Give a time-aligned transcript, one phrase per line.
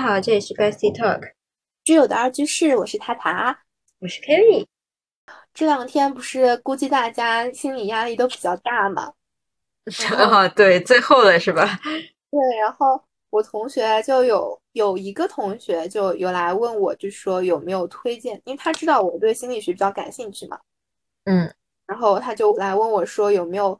[0.00, 1.32] 家好，这里是 Bestie Talk，
[1.84, 3.60] 挚友的二居室，我是塔塔，
[3.98, 4.66] 我是 Kelly。
[5.52, 9.12] 这两天不是估计大家心理压力都比较大嘛？
[10.16, 11.78] 啊，对，最后了是吧？
[12.30, 12.98] 对，然后
[13.28, 20.58] 我同学就有有一个同学就有来问我，就说有没有推荐，因为他知道我对心理学比较感兴趣嘛。
[21.24, 21.52] 嗯，
[21.84, 23.78] 然后他就来问我说有没有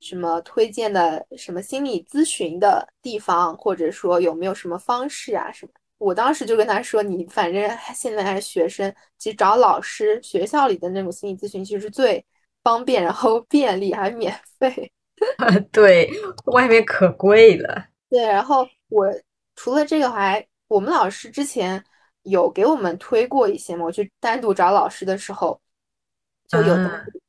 [0.00, 5.72] 什么推荐的什么心理咨询的地方，或者说有没有什么方式啊什么。
[5.98, 12.24] 我当时就跟他说，你反正现在还是学生，其实找老师，学校里的那种心理咨询其实是最
[12.62, 14.90] 方便，然后便利还免费。
[15.70, 16.10] 对，
[16.46, 17.84] 外面可贵了。
[18.08, 19.06] 对，然后我
[19.54, 21.84] 除了这个还，我们老师之前
[22.22, 25.60] 有给我们推过一些嘛，我去单独找老师的时候
[26.48, 26.74] 就有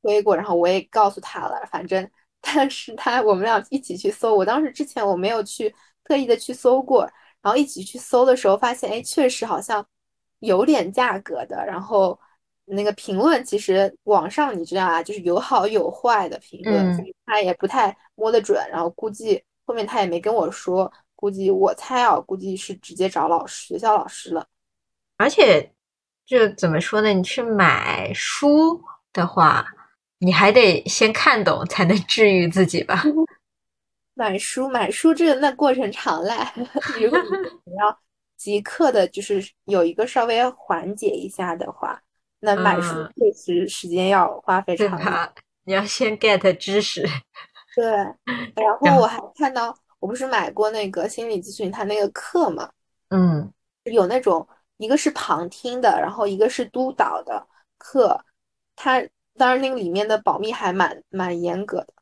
[0.01, 2.09] 推过，然后我也告诉他了，反正
[2.41, 7.09] 但是他我们俩一起去搜，我当时之前我没有去特意的去搜过。
[7.41, 9.83] 然后一起去搜的时候，发现哎，确实好像
[10.41, 11.65] 有点价格的。
[11.65, 12.19] 然后
[12.65, 18.63] 那个评论，其实网上你知道啊，就是有好有坏的评论，所以他也不太摸得准。
[18.69, 24.47] 然后估计后面他也没跟我说，估计我猜啊，估计是直接找老师、学校老师了。
[25.17, 25.73] 而且
[26.23, 27.09] 就怎么说呢？
[27.09, 28.79] 你去买书
[29.11, 29.65] 的话，
[30.23, 33.03] 你还得先看懂，才能治愈自己吧。
[34.13, 36.33] 买书买书这个那过程长嘞，
[37.01, 37.19] 如果
[37.65, 37.99] 你 要
[38.37, 41.99] 即刻的，就是有一个稍微缓解一下的话，
[42.41, 45.33] 那买书确实时间要花费长。
[45.63, 47.03] 你要先 get 知识。
[47.75, 47.85] 对，
[48.55, 52.69] 然后我还看到，我不是买过那个心理咨询他那个课嘛？
[53.09, 53.51] 嗯，
[53.85, 58.23] 有那种一个是旁听的，然后一个是督导的课，
[58.75, 59.01] 他
[59.37, 61.93] 当然那个里面的保密还蛮蛮严格的。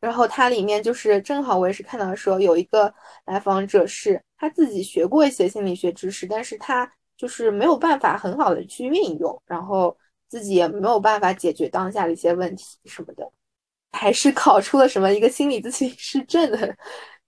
[0.00, 2.92] 然后它里面就是正好我也是看到说有一个
[3.24, 9.96] 来访者是他自己学过一些心理学知识，但是他就是没有办法很好的去运用，然后
[10.28, 13.26] 自己也没有办法解决当下的一些问题什么的，
[13.92, 16.76] 还是考出了什么一个心理咨询师证的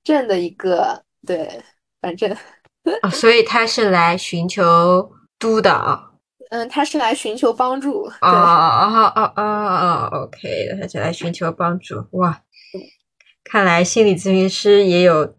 [0.05, 1.63] 证的一个对，
[2.03, 2.37] 反正，
[3.11, 6.16] 所以他是来寻求督导，
[6.51, 12.43] 嗯，他是来寻求帮助，哦哦哦哦哦，OK，他是来寻求帮助，哇。
[13.45, 15.34] 看来心理咨询师也有，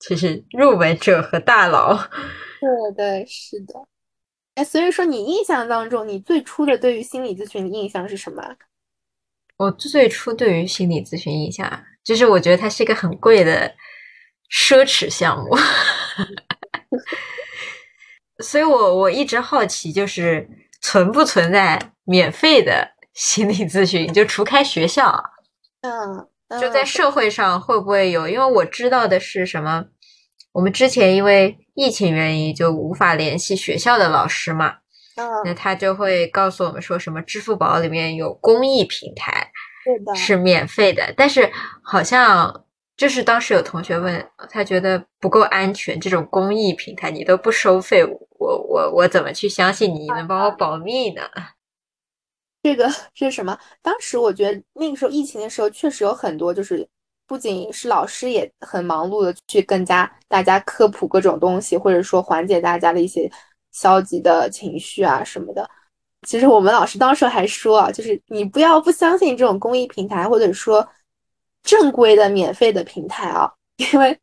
[0.00, 1.96] 就是入门者和大佬。
[2.60, 3.74] 对对，是的。
[4.54, 8.42] 哎，所以说你印象当中，你最初的对于心理咨询的印象是什么？
[9.58, 13.74] 我最初对于心理咨询印象，就是我觉得它是一个很贵的
[14.50, 15.56] 奢侈项目。
[18.42, 20.48] 所以我我一直好奇，就是
[20.82, 24.12] 存不存在免费的 心理咨询？
[24.12, 25.22] 就除开学校，
[25.82, 26.28] 嗯。
[26.60, 28.28] 就在社会上会不会有？
[28.28, 29.84] 因为我知道的是什么，
[30.52, 34.74] 我们之前因为疫情原因就无法联系学校的老师嘛，
[35.44, 39.50] 那他就会告诉我们说什么支付宝里面有公益平台，
[40.14, 41.12] 是免费的。
[41.16, 41.50] 但是
[41.82, 42.64] 好像
[42.96, 48.02] 就是当时有同学问他觉得不够安全，这种公益平台你都不收费，
[48.38, 51.22] 我我我怎么去相信你能帮我保密呢？
[52.62, 53.56] 这个是什么？
[53.82, 56.88] 当时我觉得那个时候疫情的时候，确实有很多，就是
[57.26, 63.30] 不仅是老师也很忙碌的去更加大家科普各种东西，或者说缓解大家的一些
[63.72, 65.68] 消极的情绪啊什么的。
[66.26, 70.86] 其实我们老师当时还说啊，就是你不要不相信这种公益平台，或者说
[71.66, 73.52] 正规的免费的平台啊，
[73.92, 74.18] 因为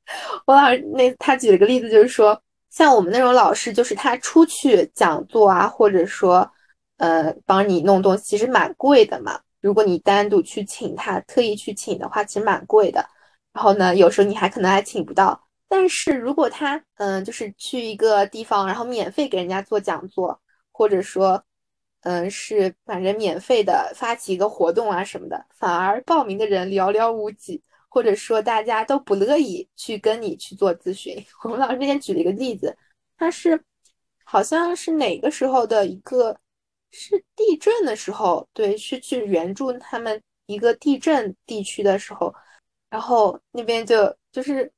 [0.47, 6.49] 我老师那他举了个例子，就是说像我们那种老师，就是他出去讲座啊，或者说。
[6.97, 9.37] 呃，帮你弄东西其实蛮贵的嘛。
[9.59, 13.03] 如果你单独去请他，特意去请的话，其实蛮贵的。
[13.51, 15.37] 然后呢，有时候你还可能还请不到。
[15.67, 20.39] 但是如果他，嗯，就是去一个地方，然后免费给人家做讲座，
[20.71, 21.43] 或者说，
[22.03, 31.15] 嗯，是反正免费的发起一个活动啊什么的，反而报名的人寥寥无几，或者说大家都不乐意去跟你去做咨询。
[31.43, 32.75] 我们老师之前举了一个例子，
[33.17, 33.61] 他是
[34.23, 36.37] 好像是哪个时候的一个。
[36.95, 42.31] 是地震的时候，对，是去援助他们一个地震地区的时候，
[42.87, 44.71] 然后那边就就是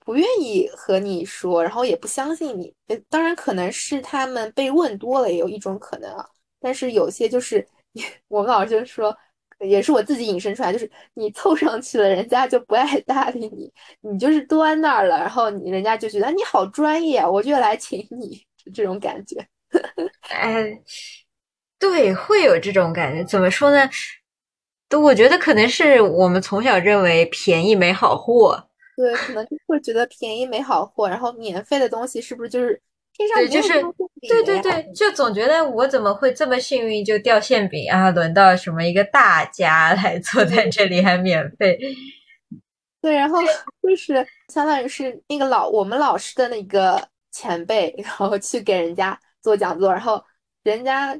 [0.00, 2.74] 不愿意和你说，然后也不相信你。
[3.08, 6.28] 当然可能是他们被问多了，也有一种可能啊。
[6.60, 7.66] 但是有些就是
[8.28, 9.16] 我们老师就说，
[9.60, 19.36] 也是我自己引申出来，就是你凑上去了，人家就不爱搭理你，你就是端那儿了，然后你人家就觉得你好专业，我就来请你，就这种感觉。
[20.30, 20.80] 哎。
[21.78, 23.24] 对，会有这种感觉。
[23.24, 23.88] 怎么说呢？
[24.86, 28.68] 都我觉得可能是我们从小认为便宜没好货，
[28.98, 32.78] 对，可能就会觉得便宜没好货，然后免费的东西是不是就是
[33.20, 33.82] 天上对，就是
[34.28, 38.10] 对对对，就总觉得我怎么会这么幸运就掉馅饼啊？
[38.10, 41.78] 轮到什么一个大家来 坐在这里还免费？
[43.02, 43.38] 对，然后
[43.82, 50.22] 就是相当于是那个老我们老师的那个前辈，然后去给人家做讲座，然后
[50.62, 51.14] 人家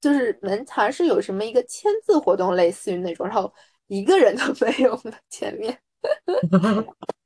[0.00, 3.52] 就是门好像是有什么一个签字活动，类似于那种，然后
[3.86, 5.78] 一个人都没有了前面。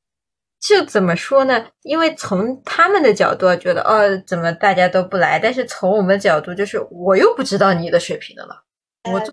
[0.61, 1.67] 就怎么说呢？
[1.83, 5.39] 因为从他们的角度觉得，哦，怎么大家都不来？
[5.39, 8.63] 但是从我们角度，就是我又不知道你的水平的了，
[9.11, 9.33] 我做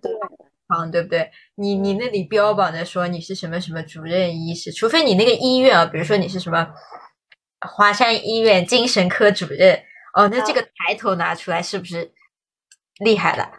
[0.68, 1.30] 啊，对不对？
[1.56, 6.68] 你你那里标榜着说你是什么什么主任医师，除非你那个医院啊，比如说你是什么
[7.68, 9.76] 华山医院精神科主任，
[10.14, 12.12] 哦，那这个抬头拿出来是不是
[13.04, 13.52] 厉害了？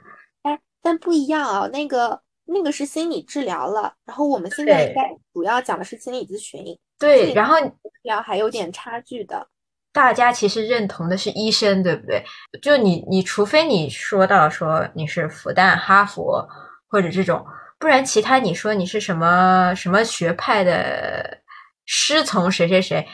[0.43, 2.23] 哎，但不一样啊，那个。
[2.51, 5.03] 那个是心理治疗了，然后我们现在应该
[5.35, 6.65] 主要讲的是心理咨询。
[6.99, 7.73] 对，然后治
[8.03, 9.47] 疗还有点差距的。
[9.93, 12.25] 大家其实认同的是医生，对不对？
[12.61, 16.47] 就你，你除非你说到说你是复旦、哈佛
[16.89, 17.45] 或者这种，
[17.79, 21.39] 不然其他你说你是什么什么学派的
[21.87, 23.09] 师从谁谁谁，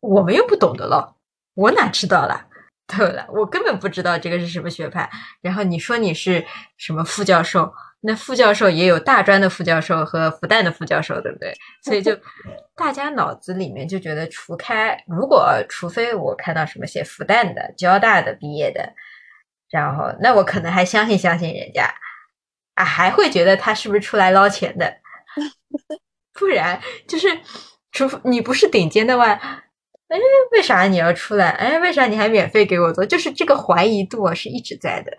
[0.00, 1.16] 我们又不懂得了，
[1.54, 2.46] 我哪知道了？
[2.86, 5.10] 对了，我根本不知道这个是什么学派。
[5.40, 6.44] 然后你说你是
[6.76, 7.72] 什么副教授？
[8.04, 11.54] 那副教授也有大专的副教授和复旦的副教授，对不对？
[11.84, 12.18] 所以就
[12.74, 18.92] 大家脑子里面就觉得，除开如果除非我看到什么写复旦的、交大的毕业的，
[19.70, 21.94] 然后那我可能还相信相信人家
[22.74, 24.96] 啊，还会觉得他是不是出来捞钱的？
[26.34, 27.28] 不然就是
[27.92, 30.18] 除非你不是顶尖的话，哎，
[30.50, 31.50] 为啥你要出来？
[31.50, 33.06] 哎，为啥你还免费给我做？
[33.06, 35.12] 就是这个怀疑度是一直在的。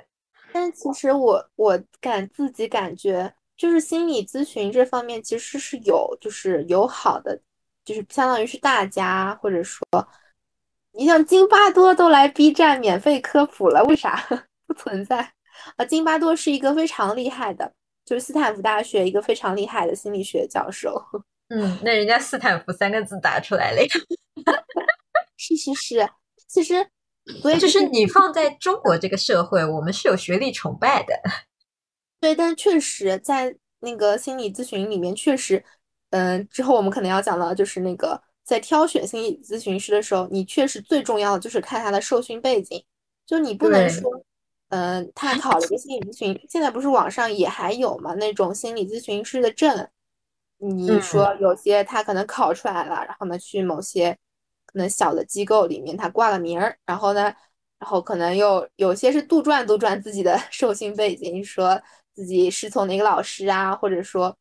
[0.53, 7.41] 但其实我我感自己感觉，就是心理咨询这方面其实是有，就是有好的，
[7.83, 9.83] 就是相当于是大家或者说，
[10.91, 14.23] 你像津巴多都来 B 站免费科普了，为啥
[14.67, 15.33] 不存在
[15.75, 15.83] 啊？
[15.83, 17.73] 津巴多是一个非常厉害的，
[18.06, 21.03] 就是斯坦福大学一个非常厉害的心理学教授。
[21.49, 23.88] 嗯，那人家斯坦福三个字打出来了呀。
[25.35, 26.09] 是是是，
[26.47, 26.88] 其实。
[27.41, 31.17] 所以就是你放在中国这个社会，我们是有学历崇拜的。
[32.19, 35.63] 对，但确实在那个心理咨询里面，确实，
[36.09, 42.83] 嗯，之后我们可能要讲到，就是那个在挑选心理咨询师的时候，你确实最重要的就是看他的受训背景。
[43.25, 44.11] 就你不能说，
[44.69, 49.87] 嗯，他考了个心理咨询，现在不是网上也还有嘛那种心理咨询师的证？
[50.57, 54.17] 你说有些他可能考出来了，然后呢去某些。
[54.73, 57.33] 可能小的机构里面，他挂了名儿，然后呢，
[57.79, 61.79] 然后可能又有些是杜撰杜撰自己的 受训背景，说
[62.13, 64.35] 自己师从哪个老师啊，或者说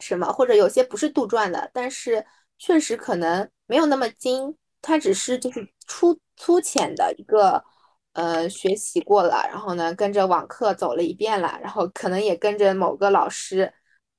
[0.00, 2.24] 什么，或者有些不是杜撰的，但是
[2.58, 7.62] 确实可能没有那么精，他只是就是粗粗浅的一个
[8.14, 13.72] 呃学习过了，然后呢跟着网课走了一遍了，然后可能也跟着某个老师，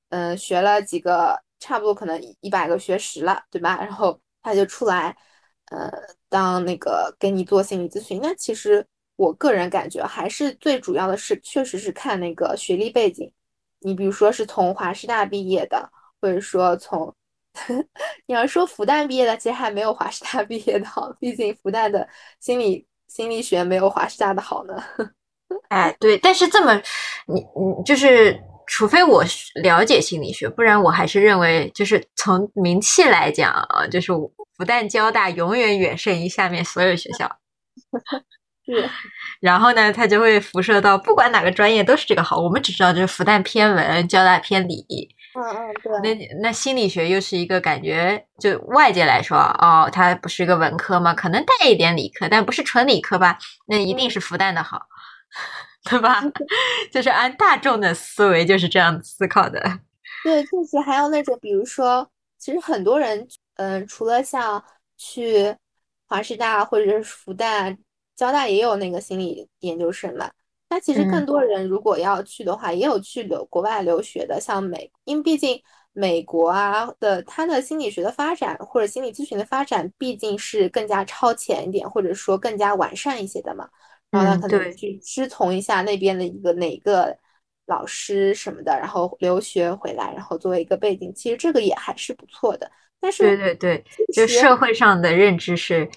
[0.09, 3.77] 嗯学了几个，差不多可能一百个学时了，对吧？
[3.83, 4.19] 然后。
[4.45, 5.17] 他就出来，
[5.71, 5.91] 呃，
[6.29, 8.19] 当那个给你做心理咨询。
[8.21, 13.31] 那其实我个人感觉，还是最主要的是，确实是看那个学历背景。
[13.79, 15.89] 你比如说是从华师大毕业的，
[16.21, 17.11] 或者说从
[18.27, 21.11] 你要说复旦毕业的，其实还没有华师大毕业的好。
[21.19, 22.07] 毕竟复旦的
[22.39, 24.83] 心理心理学没有华师大的好呢。
[25.69, 26.79] 哎，对，但是这么
[27.25, 28.39] 你你就是。
[28.67, 29.23] 除非我
[29.61, 37.29] 了解心理学，不然我还是认为，就是从名气来讲啊，就是复旦交大永远远胜于下面所有学校。
[38.65, 38.89] 是，
[39.39, 42.39] 然后呢，它就会辐射到不管哪个专业都是这个好。
[42.39, 44.83] 我们只知道就是复旦偏文，交大偏理。
[45.35, 46.15] 嗯嗯，对。
[46.15, 51.13] 那那心理学又是一个感觉，就外界来说，哦，它不是一个文科嘛？
[51.13, 53.37] 可能带一点理科，但不是纯理科吧？
[53.67, 54.87] 那一定是复旦的好。
[55.89, 56.21] 对吧？
[56.91, 59.61] 就是按大众的思维就是这样思考的。
[60.23, 64.63] 对，确实还有那种，比如说，其实很多人，嗯，除了像
[64.97, 65.55] 去
[66.07, 67.77] 华师大或者是复旦、
[68.15, 70.29] 交大也有那个心理研究生嘛。
[70.69, 75.61] 那其实更多人如果要去的话，也有去留国外留学的，像美，因为毕竟
[75.93, 83.69] 美国啊的它的心理学的发展或者心理咨询的发展，毕竟是更加超前一点，或者说更加完善一些的嘛。
[84.23, 87.15] 然后他可能去师从一下那边的一个哪个
[87.67, 92.71] 老师什么的，然后留学回来，然后作为一个背景，其实这个也还是不错的。
[92.99, 95.89] 但是对对对，就社会上的认知是，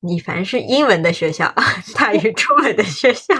[0.00, 1.54] 你凡是英文的学校
[1.94, 3.34] 大于中文的学校。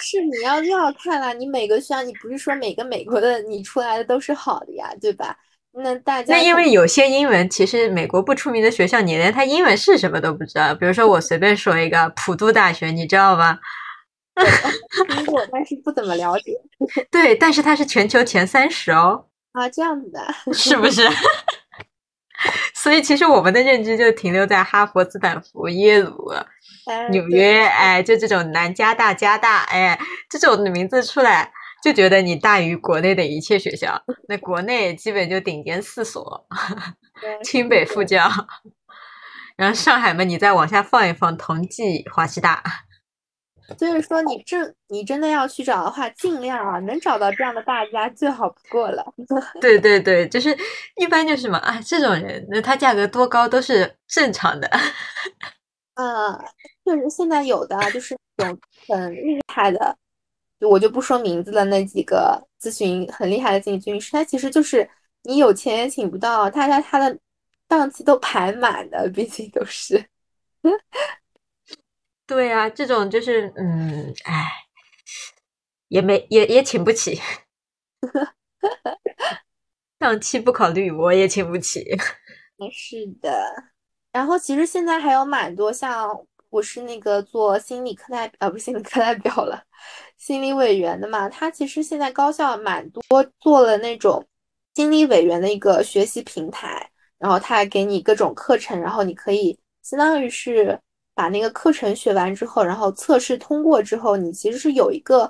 [0.00, 5.36] 是你要又要看了，你每个学校，你不是说每个美国的你出来的都是好的呀，对吧？
[5.82, 10.74] 那大家那因为有些英文其实美国不出名的学校，你连它英文是什么都不知道。
[10.74, 13.58] 比如说我随便说一个普渡大学，你知道吗？
[15.08, 16.52] 听过，但是不怎么了解。
[17.10, 19.26] 对，但是它是全球前三十哦。
[19.52, 21.02] 啊，这样子的，是不是？
[22.72, 26.32] 所以其实我们的认知就停留在哈佛、斯坦福、耶鲁、
[27.10, 29.98] 纽约，哎，就这种南加大、加大，哎，
[30.30, 31.50] 这种的名字出来，
[31.82, 34.02] 就觉得你大于国内的一切学校。
[34.28, 36.46] 那国内基本就顶尖四所，
[37.42, 38.28] 清北复交，
[39.56, 42.62] 然后上海嘛，你再往下放一放，同济、华西大。
[43.78, 49.04] 所以说，你这你真的要去找的话，尽量啊，能找到这样的大家最好不过了。
[49.60, 50.56] 对对对，就是
[50.96, 54.66] 一般就是什么啊，这种人，那他价格多高都是正常的。
[55.92, 56.38] 啊，
[56.82, 58.58] 就是现在有的就是那种
[58.88, 59.94] 很厉害的，
[60.60, 61.64] 我就不说名字了。
[61.66, 64.88] 那几个咨询很厉害的心理咨询师，他其实就是
[65.22, 67.18] 你有钱也请不到，他他他的
[67.66, 70.04] 档期都排满的，毕竟都是。
[72.26, 74.46] 对啊，这种就是嗯，哎，
[75.88, 77.18] 也没也也请不起，
[79.98, 81.86] 档期不考虑，我也请不起。
[82.70, 83.30] 是的，
[84.12, 86.10] 然后其实现在还有蛮多，像
[86.50, 89.62] 我是那个做心理课代啊，不是心理课代表了，
[90.18, 91.28] 心理委员的嘛。
[91.28, 93.02] 他其实现在高校蛮多
[93.40, 94.22] 做了那种
[94.74, 100.78] 心理委员的一个学习平台，然后他还给你各种课程，然后你可以相当于是。
[101.14, 105.28] 把那个课程学完之后，然后测试通过之后，你其实是有一个，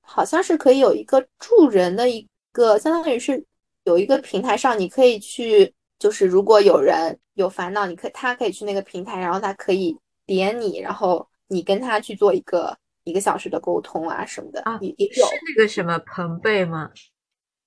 [0.00, 3.40] 好像是可以有一个助人的一个，相当于是
[3.84, 9.96] 有一个平台上，你可以去，就是如果有人有烦恼，你可他可以去那个平台，然后他可以
[10.26, 16.90] 点你，然后你跟他去做一个一个小时的沟通啊什么的啊，也也有那个什么朋贝吗？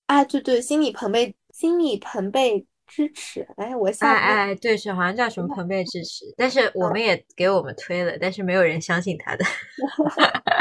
[0.06, 2.68] 啊，对对，心理朋贝，心理朋贝。
[2.92, 9.46] 支持，哎，我下哎哎，对，是好像叫什么朋贝支持，但是我们也给我们推了，但是没有人相信他的，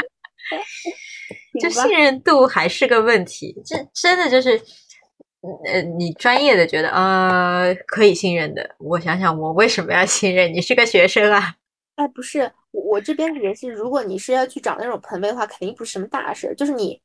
[1.59, 3.59] 就信任度还是个问题。
[3.65, 4.61] 这真的就是，
[5.65, 10.53] 呃，你专业的觉得啊可以信任的，我想想，我为什么要信任？
[10.53, 11.55] 你是个学生啊？
[11.95, 17.01] 哎，不是，我我这边也是，如果你是要去找那种朋贝的话，肯定不是什么大事，就是你，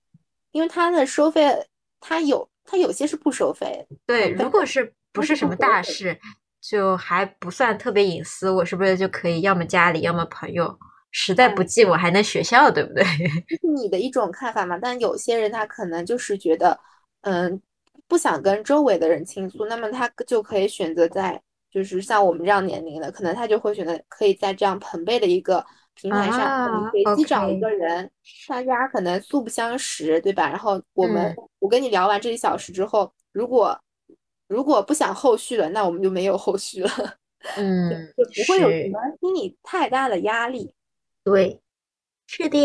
[0.53, 1.67] 因为他的收费，
[2.01, 3.87] 他有，他有些是不收费。
[4.07, 4.93] 对，如果是。
[5.15, 6.19] 不是什么大事，
[6.61, 10.77] 就还不算特别隐私，我是不是就可以要么家里，要么朋友？
[11.13, 13.05] 实在不济，我还能学校，对不对？
[13.47, 14.77] 这是你的一种看法嘛？
[14.77, 16.77] 但有些人他可能就是觉得，
[17.21, 17.63] 嗯，
[18.09, 21.41] 不想跟周围的人倾诉，那么他就可以选择在，
[21.75, 28.09] 就是像我们这样年龄的，可能他就会选择可以在这样朋辈的一个平台上，随机找一个人，
[28.47, 30.49] 大家可能素不相识，对吧？
[30.49, 33.77] 然后我们我跟你聊完这一小时之后，如果
[34.47, 36.91] 如果不想后续了，那我们就没有后续了。
[37.59, 40.73] 嗯，就不会有什么心理太大的压力。
[41.25, 41.61] 对，
[42.29, 42.59] 是的。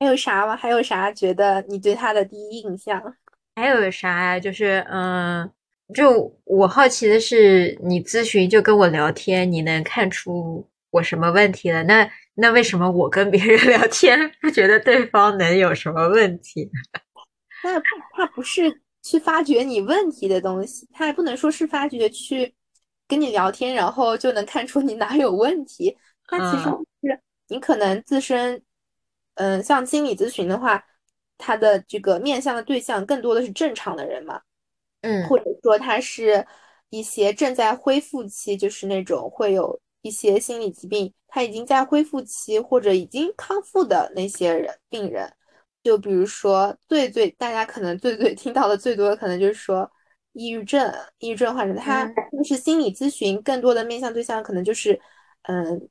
[0.00, 0.56] 还有啥吗？
[0.56, 3.14] 还有啥觉得你对他的第一印象？
[3.54, 4.40] 还有啥呀？
[4.40, 5.50] 就是嗯，
[5.92, 11.82] 就我好奇的是，你咨询就跟我聊天，你能看出我什么问题了？
[11.82, 16.70] 那那为什么我跟别人 聊天不觉得对方能有什么问题？
[17.64, 17.80] 那
[18.16, 18.80] 他不是。
[19.06, 22.54] 去发掘你问题的东西，他也不能说是发掘去
[23.06, 25.94] 跟你聊天，然后就能看出你哪有问题。
[26.26, 26.70] 他其实
[27.02, 28.62] 是你可能自身，
[29.34, 30.82] 嗯，像心理咨询的话，
[31.36, 34.40] 他的这个面向的对象更多的是正常的人嘛，
[35.04, 36.46] 嗯，或者说他是
[36.88, 45.30] 一些正在恢复期，就是那种会有一些心理疾病，他已经在恢复期或者已经康复的那些人病人。
[45.82, 49.90] 就比如说，最最大家可能最最听到的最多的，可能就是说，
[50.32, 54.98] 抑郁症，抑郁症患者，他就是心理咨询更多的面向对象，可能就是，
[55.42, 55.86] 嗯，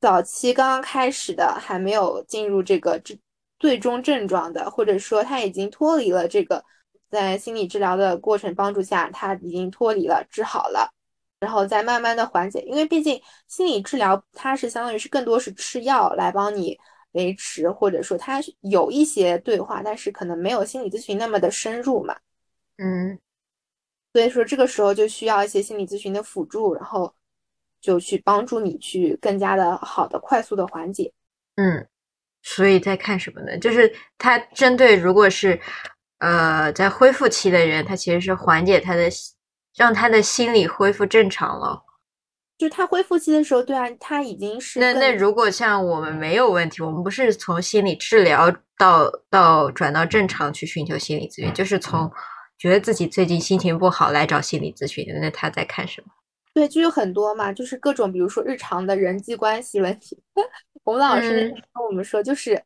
[0.00, 3.20] 早期刚刚开始的，还没有进入这个最
[3.58, 6.64] 最终症状的，或者说他已经脱离了这个，
[7.14, 10.92] 在心理治疗的过程帮助下，他已经脱离了，治好了，
[11.40, 16.78] 然后再慢慢的缓解，因为毕竟心理治疗它是相当于是更多是吃药来帮你。
[17.14, 22.16] 维持，或者说它有一些对话，但是可能没有心理咨询那么的深入嘛。
[22.76, 23.16] 嗯，
[24.12, 27.14] 所以说这个时候就需要一些心理咨询的辅助，然后
[27.80, 31.12] 就去帮助你去更加的好的、快速的缓解。
[31.54, 31.86] 嗯，
[32.42, 33.56] 所以在看什么呢？
[33.60, 35.60] 就是他针对如果是
[36.24, 39.10] 呃在恢复期的人，他其实是缓解他的，
[39.76, 41.82] 让他的心理恢复正常了。
[42.56, 52.10] 就他恢复期的时候，对啊，他已经是那那如果像我们没有问题，我们不是从心理治疗到到转到正常去寻求心理咨询，就是从
[52.56, 56.08] 觉得自己最近心情不好来找心理咨询，那他在看什么？
[56.54, 60.22] 对，就有很多嘛，就是各种，比如说日常的人际关系问题。
[60.84, 62.62] 我们老师跟我们说，就是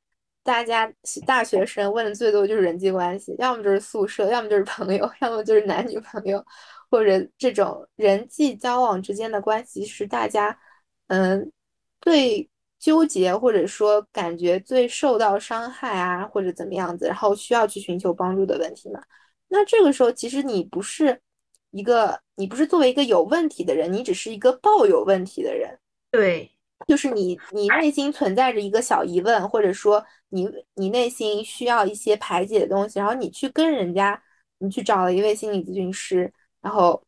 [0.48, 0.90] 大家
[1.26, 6.42] 大学生问的最多就是人际关系，要么就是宿舍，要么就是朋友， 要么就是男女朋友，
[6.90, 10.58] 或者这种人际交往之间的关系是大家
[11.08, 11.52] 嗯
[12.00, 19.02] 最纠结或者说感觉最受到伤害啊，或者怎么样子，然后需要去寻求帮助的问题嘛。
[19.48, 21.20] 那这个时候，其实你不是。
[21.70, 25.78] 一个，你不是作为一个有问题的人，你只是一个抱有问题的人。
[26.10, 26.50] 对，
[26.86, 34.22] 就是你，你内心存在着一个小疑问，或者说你，你内心需要一些排解的东西，然后你去跟人家，
[34.58, 37.02] 你去找了一位心理咨询师，然后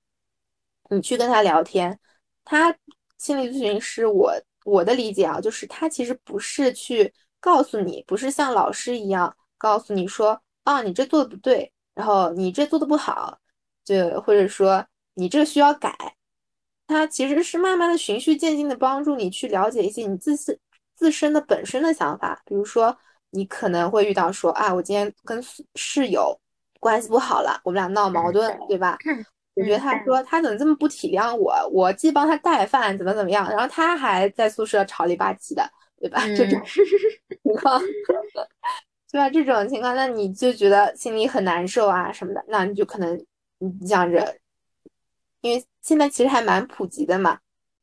[0.90, 1.98] 你去跟他聊天。
[2.44, 2.74] 他
[3.18, 4.32] 心理咨询师，我
[4.64, 13.38] 我的理解啊，就是他其实不是去告诉你，不是像老师一样告诉你说，啊，你这做的不对，然后你这做的不好。
[13.82, 16.16] 就或者说你这需要改，
[16.86, 20.56] 他其实是慢慢的循序渐进的帮助你去了解一些你自身
[20.94, 22.40] 自身的本身的想法。
[22.44, 22.96] 比如说，
[23.30, 25.42] 你可能会遇到说啊，我今天跟
[25.74, 26.38] 室友
[26.78, 28.98] 关系不好了，我们俩闹矛盾，对吧？
[29.54, 35.62] 我觉得他说他怎么这么不体谅我，我既帮他带饭，怎么怎么样，然后他还在宿舍吵里吧唧的，
[36.00, 36.20] 对吧？
[36.36, 37.80] 这种情况，
[39.10, 39.28] 对吧？
[39.30, 43.22] 这种情况，那你就觉得心里很难受啊什么的，那你就可能。
[43.62, 44.38] 你想着，
[45.42, 47.38] 因为现在其实还蛮普及的嘛，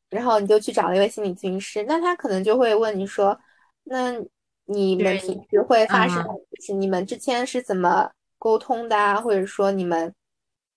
[0.10, 3.40] 然后你就去找了一位心理咨询师，那他可能就会问你说，
[3.84, 4.20] 那
[4.68, 9.20] 你们平时会发生，就是你们之间是怎么沟通的啊？
[9.20, 10.14] 或者说你们，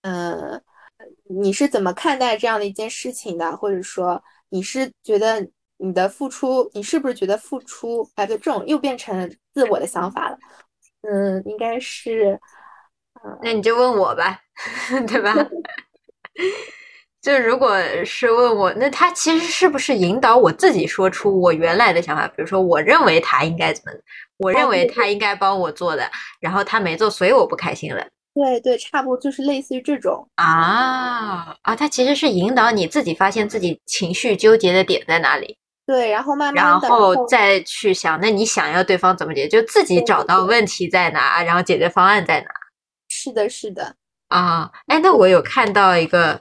[0.02, 0.62] 嗯，
[1.24, 3.56] 你是怎么看待这样的一件事情的？
[3.56, 5.46] 或者说你是觉得
[5.78, 10.38] 你的付出，你是不是觉得付出，哎，对，这种又变成自我的想法了，
[11.02, 12.40] 嗯，应该是。
[13.42, 14.40] 那你就问我吧，
[15.06, 15.34] 对吧？
[17.22, 22.26] 就如果是问我，那他其实是不是引导我自己说出我原来的想法？
[22.28, 23.92] 比如说，我认为他应该怎么，
[24.38, 28.06] 我认为他应该帮我做的，然后他没做，所以我不开心了。
[28.32, 35.58] 对对，差不多就是类似于这种啊啊，他其实是引导你自己发现自己情绪纠结的点在哪里。
[35.84, 39.60] 对，然后慢慢，然后再去想，那你想要对方怎么解决？
[39.60, 42.46] 就自己找到问题在哪，然后解决方案在哪。
[43.08, 43.96] 是的，是的
[44.28, 46.40] 啊，哎，那我有看到一个，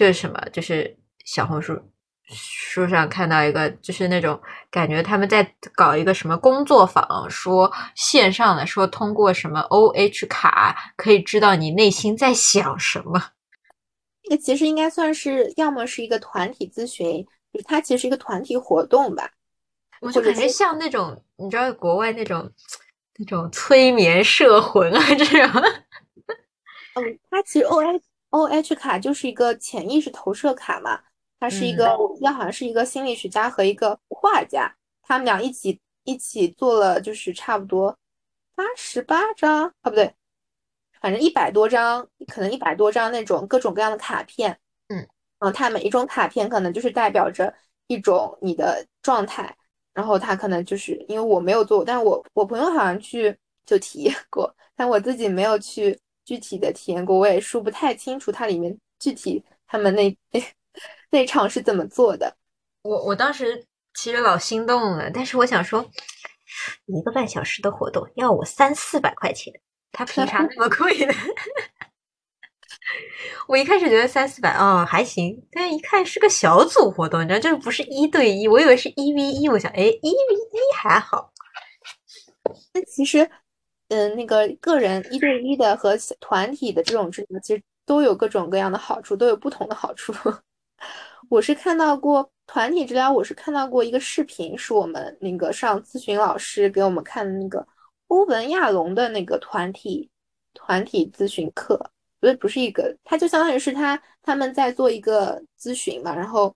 [0.00, 1.78] 就是什么，就是小红书
[2.26, 13.32] 书上看到一个，就是那种感觉他们在搞一个什么工作坊，说线上的，说通过什么 O H 卡可以知道你内心在想什么。
[14.24, 19.30] 那个其实应该算是，要么是一个团体咨询，就它其实是一个团体活动吧。
[20.00, 22.50] 我就感觉像那种，你知道国外那种
[23.18, 25.62] 那种催眠摄魂啊这种。
[26.96, 31.00] 嗯，它其实 O H O H 卡就是一个潜意识投射卡嘛，
[31.38, 37.98] 它是一个，我记得好像是一个心理学家和一个画家，他们俩一起一起做了，就是差不多
[38.54, 40.14] 八十八张啊，不对，
[41.00, 44.56] 反正一百多张，可能一百多张那种各种各样的卡片，
[44.88, 45.08] 嗯，
[45.40, 47.52] 嗯，它每一种卡片可能就是代表着
[47.88, 49.56] 一种你的状态，
[49.92, 55.98] 然后它可能就是因为我没有做，但是我我朋友好像去就体验过，但我自己没有去。
[56.30, 60.40] 具体的体验过，我也说不太清楚，它里面具体他们那那
[61.10, 62.36] 那场是怎么做的。
[62.82, 65.84] 我我当时其实老心动了，但是我想说，
[66.86, 69.52] 一个半小时的活动要我三四百块钱，
[69.90, 71.12] 他凭啥那么贵呢？
[73.48, 81.32] 我一开始觉得三四百哦还行，但一看是个小组活动，你知道，这不是一对一，我以为是一 v 一，我想哎一 v 一还好，
[82.72, 83.28] 那其实。
[83.90, 90.12] 嗯，那个个人一对一的和团体的这种治疗，其实都有各种各样的好处，都有不同的好处。
[91.28, 97.66] 我是看到过团体治疗，我是看到过一个视频，是我们那个上咨询老师给我们看的那个
[98.06, 100.08] 欧文亚龙的那个团体
[100.54, 101.76] 团体咨询课，
[102.20, 106.54] 不对，不是一个，他就相当于是他他们在做一个咨询嘛，然后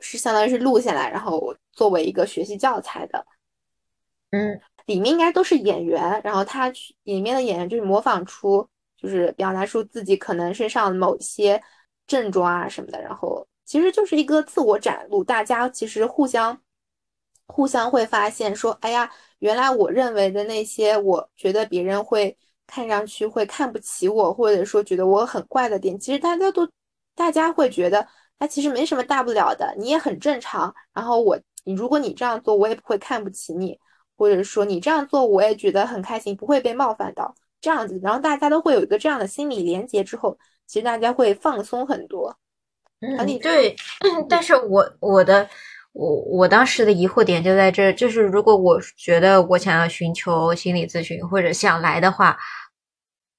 [0.00, 3.26] 是相当于是录下来，然后作为一个学习教材的，
[4.30, 4.58] 嗯。
[4.86, 8.66] 里面应该都是演员，然后他去里面的演员就是模仿出，
[8.96, 11.62] 就是表达出自己可能身上某些
[12.06, 16.60] 症状啊什么的，然后其实就是一个自我展露，大家其实互相
[17.46, 26.68] 互相会发现说，哎呀，原来我认为的那些，我觉得别人会看上去会看不起我，或者说觉得我很怪的点，其实大家都
[27.14, 28.06] 大家会觉得，
[28.38, 30.74] 他其实没什么大不了的，你也很正常。
[30.92, 33.78] 然后我你如果你这样做，我也不会看不起你。
[34.16, 37.34] 或者说你这样做，我也觉得很开心，不会被冒犯到。
[37.60, 42.36] 这样子，然后大家都会有一个这样的心理连接之后，其实大家会放松很多。
[43.00, 43.76] 嗯，对，
[44.28, 45.48] 但是我我的
[45.92, 52.36] 我我当时的疑惑点就在这，就是如果我觉得我想要寻求心理咨询或者想来的话，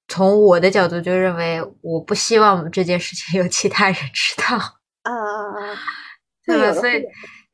[0.08, 4.56] 从我的角度就认为我不希望这件事情有其他人知道。
[5.02, 5.78] 啊啊啊！
[6.46, 6.72] 对吧？
[6.72, 7.02] 所以，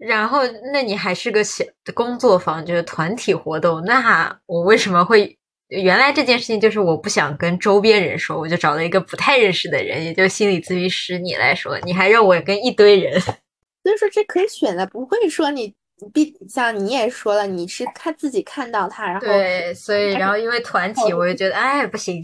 [0.01, 0.41] 然后
[0.73, 5.37] 那你还是个小工作坊，就是团体活动，那我为什么会？
[5.69, 13.21] 原来这件事情就是我不想跟周边人说，我就找了一个不太认识的人，也就是心理咨询师你来说，你还让我跟一堆人，
[13.85, 15.73] 所以说这可以选的，不会说你
[16.13, 22.21] 必像你也说了，你是看自己看到他，然后对，所以然后因为团体，我就觉得哎不行，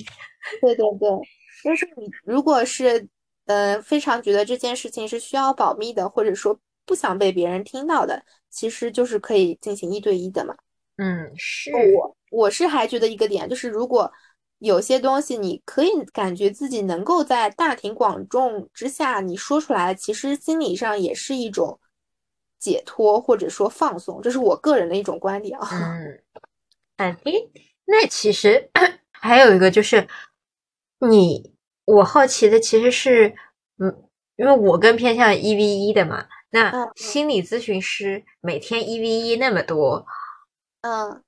[0.61, 1.09] 对 对对，
[1.62, 3.07] 但是你如果是
[3.47, 10.55] 呃非常觉得这件事情是需要保密的，或者说不想被别人听到的，其实就是可以进行一对一的嘛。
[10.96, 14.11] 嗯，是我我是还觉得一个点，就是如果
[14.61, 21.79] 有些东西你可以感觉自己能够在大庭广众之下你说出来，其实心理上也是一种
[22.59, 25.68] 解脱或者说放松，这是我个人的一种观点啊。
[25.70, 26.22] 嗯，
[26.96, 27.14] 哎，
[27.85, 28.70] 那其实
[29.12, 30.09] 还有一个就是
[31.01, 31.53] 你，
[31.85, 33.37] 我好奇的其实是，
[33.79, 40.07] 嗯，因为我更偏向一 v 一的嘛，那心理咨询师每天一 v 一那么多。
[40.83, 41.23] 嗯，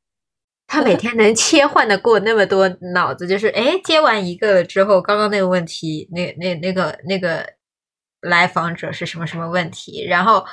[0.67, 7.55] 他每天能切换的过那么多脑子，就是哎，接完一个了之后，刚刚那个问题，那那那个那个
[8.21, 10.47] 来访者是什么什么问题，然后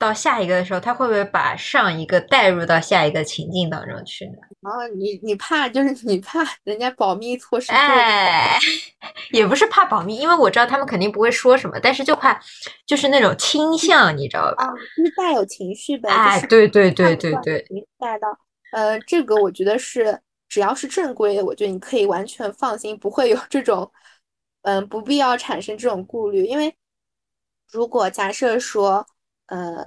[0.00, 4.38] 到下一个的时候，他会不会把上一个带入到下一个情境当中去呢？
[4.62, 7.70] 啊，你你怕就是你怕人家保密措施？
[7.70, 8.58] 哎，
[9.30, 12.40] 也不是怕保密，因为我知道他们肯定不会说什么，但是就怕
[12.86, 14.66] 就是那种倾向，你知道吧？
[14.96, 16.08] 就是带有情绪呗。
[16.08, 17.62] 哎，对对对对对。
[17.98, 18.28] 带到，
[18.72, 23.92] 呃，这个我觉得是，只要是正规的，我觉得你可以完全放心，不会有这种，
[24.62, 26.46] 嗯，不必要产生这种顾虑。
[26.46, 26.74] 因为
[27.70, 29.06] 如果假设说，
[29.50, 29.86] 呃，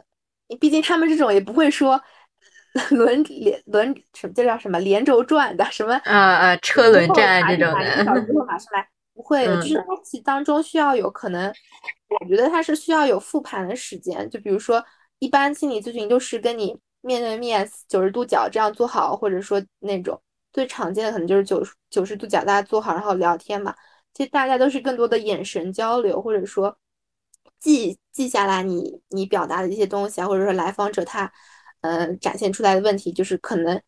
[0.60, 2.00] 毕竟他们这种也不会说
[2.92, 11.52] 轮连轮什么，这叫什么连轴转的什么，呃呃，车轮战这种的，之后马上来，不会，就是它其当中需要有可能，
[12.22, 14.84] 我觉得它是需要有复盘的时间，就比如说，
[15.20, 16.80] 一般心理咨询就是跟你。
[17.06, 20.18] 面对面九十度角这样坐好，或者说那种
[20.54, 23.76] 最常见的可能就是九十九十度角，大家坐好然后聊天嘛。
[24.14, 26.78] 其实大家都是更多的眼神交流，或者说
[27.64, 31.32] 记记下来你你表达的一些东西啊，或者说来访者他
[31.82, 33.82] 呃展现出来的问题，就是可能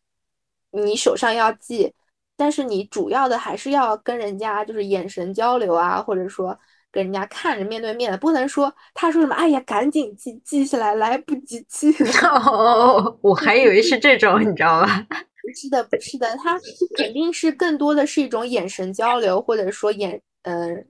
[0.72, 1.94] 你手上要记，
[2.38, 6.58] 但是你主要的还是要跟人家就是眼神交流啊，或者说。
[6.92, 12.10] 跟人家看着面对面的，不能说他说什么，哎呀，赶紧记记下来，来不及记了。
[12.40, 15.06] 哦，我还以为是这种，你知道吧？
[15.44, 16.58] 不是的，不是的，他
[16.96, 20.88] 肯定是更多的是一种眼神交流，或者说眼，嗯，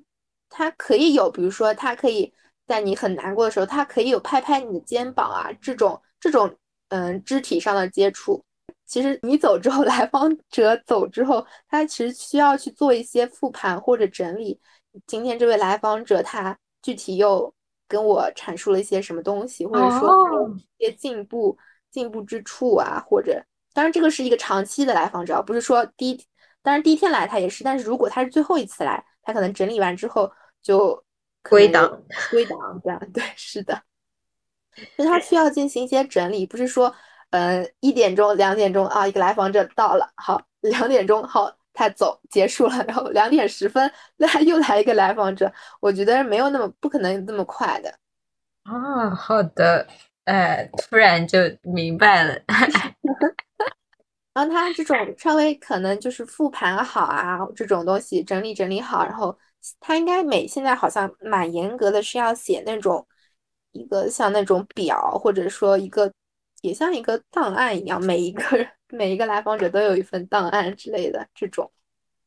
[0.47, 2.31] 他可以有，比如说他可以
[2.67, 6.53] 在你很难过的时候，他可以有拍拍你的肩膀啊，这种这种，
[6.89, 8.43] 嗯，肢体上的接触。
[8.85, 14.59] 其实你走之后， 来访者走之后，他其实需要去做一些复盘或者整理。
[15.07, 17.53] 今天这位来访者他具体又
[17.87, 21.57] 跟我阐述了一些什么东西，或者说一些进步
[21.91, 26.25] 进步之处啊，或者当然这个是一个长期的来访者，不是说第一，
[26.61, 31.03] 当然第一天来他也是，但是如果他是最后一次来，他可能整理完之后就
[31.49, 33.81] 归档归档这样对是的，
[34.95, 36.93] 所以他需要进行一些整理，不是说
[37.29, 41.55] 嗯一点钟两点钟啊一个来访者到了好两点钟好。
[41.77, 47.93] 他走结束了，然后两点十分那又来一个来访者，我觉得没有那么不可能那么快的。
[48.63, 49.85] 啊，好的，
[50.23, 52.33] 哎，突然就明白了。
[54.33, 59.37] 然后他这种稍微可能就是复盘好啊，这种东西整理整理好，然后
[59.79, 63.05] 他应该每现在好像蛮严格的，是要写那种
[63.71, 66.11] 一个像那种表，或者说一个
[66.61, 68.67] 也像一个档案一样，每一个人。
[68.89, 71.69] 每一个来访者都有一份档案之类的这种，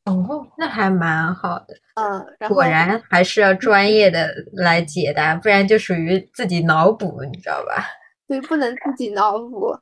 [0.06, 1.66] 哦，那还蛮好的。
[1.94, 7.86] 嗯，果然还是要专业的来解答，不然就属于自己脑补，你知道吧？
[8.26, 9.72] 对，不能自己脑补。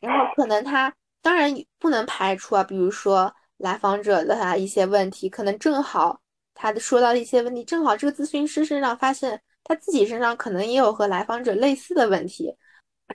[0.00, 6.18] 然后可能他当然不能排除啊，比如说来访者的他一些问题，可能正好
[6.54, 12.54] 他的说到的一些问题，正好这个咨询师身上发现他自己身上可能也有和来访者类似的问题，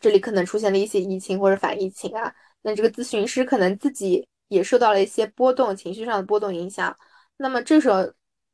[0.02, 2.34] 这里可能出现了一些疫情或者反疫情啊。
[2.62, 6.96] 那这个咨询师可能自己也受到了一些波动，情绪上的波动影响。
[7.38, 8.04] 那么这时候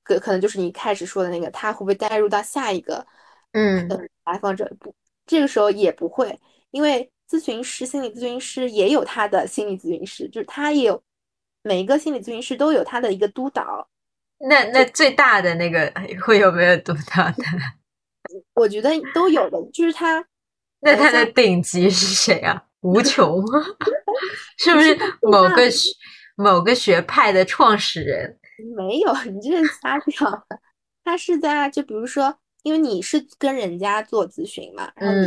[0.03, 3.05] 可可能就是你开始说的那个，他会不会带入到下一个
[3.53, 3.87] 嗯
[4.25, 4.71] 来访者？
[4.79, 4.93] 不，
[5.25, 11.01] 这个时候也不会，因为咨询师、心理咨询师也有他的心理咨询师，就是他也有
[11.63, 13.89] 每一个心理咨询师都有他的一个督导。
[14.39, 15.91] 那那最大的那个
[16.25, 17.43] 会有没有督导的？
[18.55, 20.25] 我觉得都有的，就是他。
[20.81, 22.63] 那他的顶级是谁啊？
[22.81, 23.43] 无穷，
[24.59, 25.89] 是不是某个学
[26.35, 28.37] 某个学派的创始人？
[28.75, 30.45] 没有，你这是瞎讲。
[31.03, 35.25] 他是在就比如说，因为你是跟人家做咨询嘛，然后你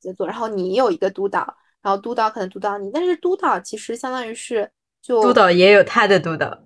[0.00, 6.64] 在做，然后你有一个督导，然后督导可能督导你，但是督导其实相当于是就督导也有他的督导。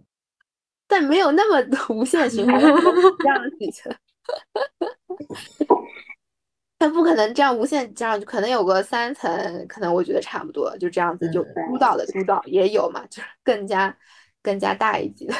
[0.92, 3.96] 但没有那么多无限循环这样子，
[6.78, 13.96] 他不可能这样无限这样，就可能有个三层，可能我觉得差不多，就这样子就督导的督导也有嘛，就是更加
[14.42, 15.35] 更加大一级的，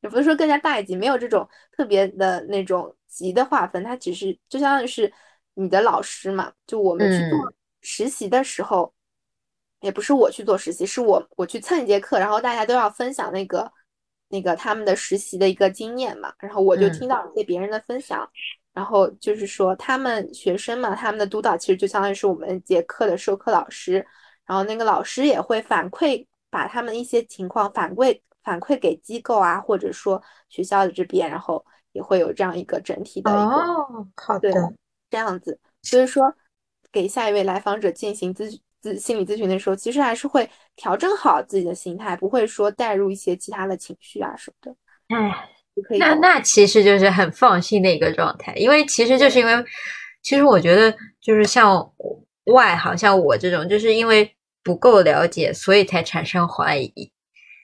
[0.00, 5.12] 也不是说更加大一级，没有这种特别的那种级的划分，它只是就相当于是
[5.54, 8.92] 你的老师嘛，就我们去做实习的时候，
[9.82, 13.72] 也不是我去做实习，是我我去蹭一节课，然后大家都要分享那个。
[14.28, 18.28] 那个他们的实习的一个经验嘛，然后我就听到一些别人的分享，
[18.72, 24.04] 然后就是说他们学生嘛，他们的督导其实就相当于是我们节课的授课老师，
[24.44, 34.50] 然后那个老师也会反馈，把他们一些情况反馈反馈给机构啊，或者说学校的这边，然后也会有这样一个整体的一个哦，好的，
[35.08, 36.34] 这样子，所以说
[36.90, 38.58] 给下一位来访者进行咨
[38.90, 39.00] 询。
[39.00, 44.76] 心理咨询的时候，其实还是会调整好自己的心态，不会说带入一些其他的情绪啊什么的。
[45.14, 49.52] 哎，那那其实就是很放心的一个状态，因为其实就是因为，
[50.22, 51.92] 其实我觉得就是像
[52.46, 54.30] 外行，像我这种，就是因为
[54.62, 57.12] 不够了解，所以才产生怀疑。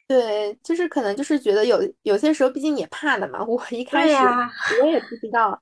[0.06, 3.44] 对，就是可能就是觉得有有些时候，毕竟也怕的嘛。
[3.44, 4.14] 我一开始
[4.82, 5.60] 我也不知道，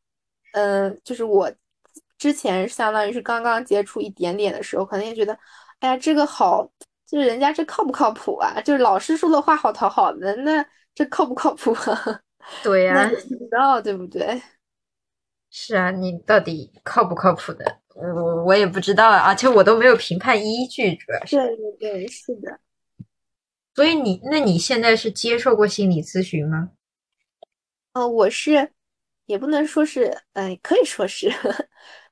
[0.53, 1.51] 嗯，就是我。
[2.21, 5.37] 之前相当于是刚刚接触一点点的时候，可能也觉得，
[5.79, 6.71] 哎呀，这个好，
[7.07, 8.61] 就是人家这靠不靠谱啊？
[8.61, 10.63] 就是老师说的话好讨好的，那
[10.95, 12.21] 这靠不靠谱啊？
[12.63, 14.41] 对呀，不知道对不对？
[15.51, 17.79] 是啊，你到底靠不靠谱的？
[17.97, 21.37] 我我也不知道啊，而且我都没有评判依据，主要是。
[21.37, 22.61] 对对对，是的。
[23.75, 26.71] 所以你，那你现在是接受过心理咨询吗？
[27.95, 28.73] 哦，我是，
[29.25, 31.33] 也不能说是，哎，可以说是。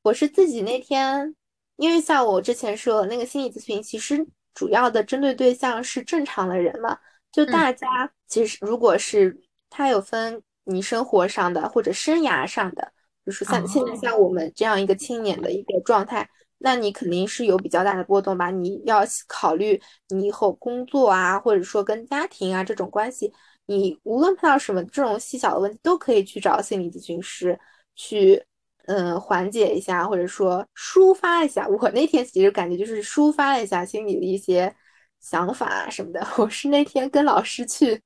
[0.09, 1.35] 我是自己那天，
[1.77, 6.99] 因为像我之前说那个心理咨询，其实主要的针对对象是正常的人嘛。
[7.31, 12.91] 就大家其实如果是他有分你生活上的或者生涯上的，
[13.27, 18.51] 就是像现在像我们这样一个青年的一个状态，那你肯定是有比较大的波动吧？
[18.51, 23.31] 你要考虑你以后工作啊，或者说跟家庭啊这种关系，
[23.67, 27.61] 你无论碰到什么这种细小的问题，都可以去找心理咨询师
[27.95, 28.43] 去。
[28.89, 31.69] 嗯，缓解一下，或者说抒发一下。
[31.69, 34.75] 我那天其实感觉就是抒发了一下心里的一些
[35.21, 36.27] 想法什么的。
[36.39, 38.01] 我是那天跟老师去，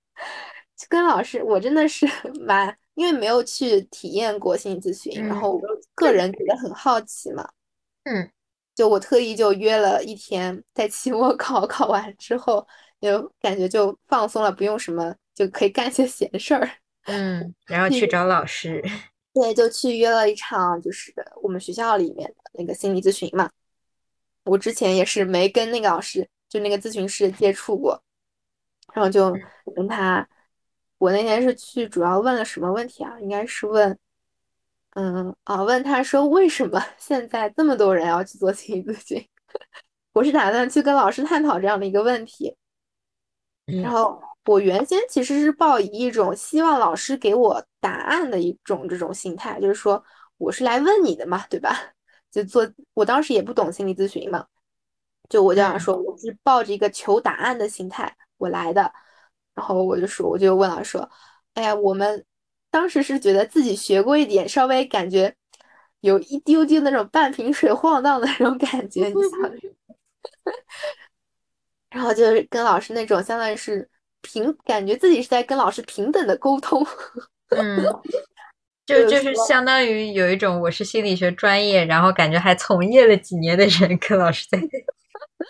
[0.88, 2.04] 跟老师，我真的是
[2.44, 5.60] 蛮，因为没有去体验过心理咨询，然后我
[5.94, 7.48] 个人觉得很好奇嘛。
[8.02, 8.28] 嗯，
[8.74, 12.66] 就我特意就约了一天，在期末考 考完之后，
[13.00, 16.68] 就感觉就放松了，不用什么，就可以干些闲事儿。
[17.04, 18.82] 嗯，然后去找老师。
[19.34, 23.50] 对，就去约了一场，就是我们学校里面的那个心理咨询嘛。
[24.44, 28.02] 我之前也是没跟那个老师，就那个咨询师接触过，
[28.92, 29.34] 然后就
[29.74, 30.28] 跟他，
[30.98, 33.18] 我那天是去主要问了什么问题啊？
[33.20, 33.98] 应该是问，
[34.90, 39.26] 嗯啊，问他说为什么 现在这么多人要去做心理咨询？
[40.12, 42.54] 我是打算去跟老师探讨这样的一个问题，
[43.64, 44.22] 然后。
[44.44, 50.04] 我原先其实是抱以一种希望老师给我答案的一种这种心态，就是说
[50.36, 51.78] 我是来问你的嘛，对吧？
[52.30, 54.44] 就做我当时也不懂心理咨询嘛，
[55.28, 58.92] 就我就想说我是抱着一个求答案的心态我来的，
[59.54, 61.08] 然后我就说我就问老师说，
[61.54, 62.24] 哎呀，我们
[62.70, 65.32] 当时是觉得自己学过一点，稍微感觉
[66.00, 69.52] 有一丢丢那种半瓶水晃荡的那种感觉，你想，
[71.90, 73.88] 然后就是跟老师那种相当于是。
[74.22, 76.84] 平感觉自己是在跟老师平等的沟通，
[77.50, 77.84] 嗯，
[78.86, 84.58] 就就是相当于有一种我是心理学专业，然后感觉还从业了几年的人跟老师在，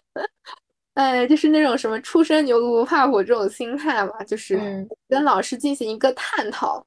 [0.95, 6.85] 哎，就是那种什么初生牛犊不怕虎这种心态嘛，就是跟老师进行一个探讨。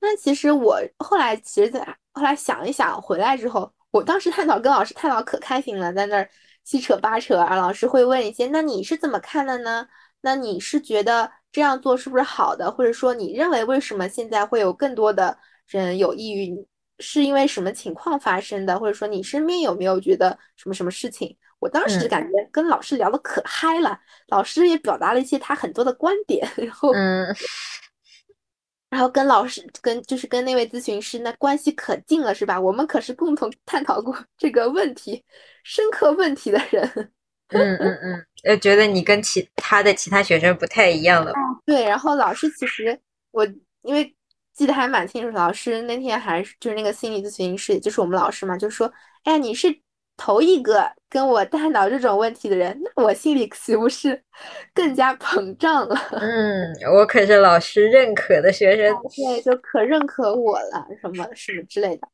[0.00, 6.28] 那其实我后来其实，在后来想一想，回来之后，我当时探讨跟老师探讨可开心了，在那儿
[6.64, 9.86] 七扯八扯啊，老师会问一些，那你是怎么看的呢？
[10.22, 16.66] 那你是觉得这样做是不是好的，或者说你认为为什么现在会有更多的人有抑郁，
[16.98, 21.36] 是因为什么情况发生的，或者说你身边有没有觉得什么什么事情？
[21.58, 26.92] 我当时感觉跟老师聊的可嗨了，老师也表达了一些他很多的观点，然后，
[28.88, 32.58] 然后跟老师跟就是跟那位咨询师那关系可近了，是吧？
[32.58, 35.22] 我们可是共同探讨过这个问题、
[35.62, 37.12] 深刻问题的人。
[37.50, 41.32] 嗯嗯嗯，呃，觉得你跟其他的其他学生不太一样了。
[41.66, 42.98] 对，然后老师其实
[43.30, 43.46] 我
[43.82, 44.14] 因为
[44.54, 48.92] 记得还蛮清楚，老师那天还是就是那个心理咨询师，就是我们老师嘛，就说，
[49.24, 49.80] 哎，你是。
[50.22, 54.22] 头一个跟我探讨这种问题的人，那我心里岂不是
[54.74, 55.96] 更加膨胀了？
[56.12, 62.06] 嗯，我可是老师认可的学生，对，就可认可我了，什么什么之类的。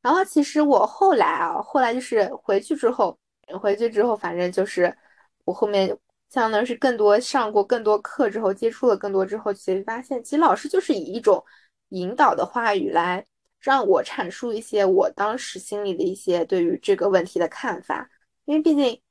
[0.00, 3.18] 然后其实我后来啊，后来就是回去之后，
[3.56, 4.92] 回去之后，反正就是
[5.44, 5.96] 我后面
[6.28, 11.44] 相当于是更多上过更多课之后，接触了更多之后，其实发现，其实老师就是以一种
[11.90, 13.24] 引导的话语来。
[13.60, 18.08] 让我阐述一些我当时心里的一些对于这个问题的看法，
[18.44, 19.02] 因为毕竟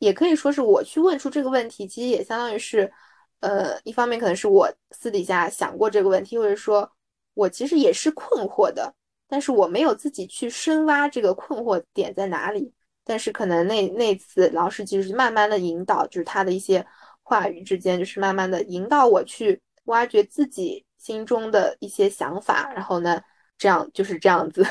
[0.00, 2.92] 也可以说是我去问出这个问题，其实也相当于是，
[3.38, 6.90] 呃，一方面可能是我私底下想过这个问题，或者说
[7.34, 8.92] 我其实也是困惑的，
[9.28, 12.74] 但是我没有自己去深挖这个困惑点在哪里。
[13.04, 16.84] 但是可能那那次老师就是慢慢的引导，就是他的一些
[17.22, 23.20] 话语之间，就是慢慢的引导我去挖掘自己心中的一些想法，然后呢。
[23.58, 24.66] 这样就是这样子，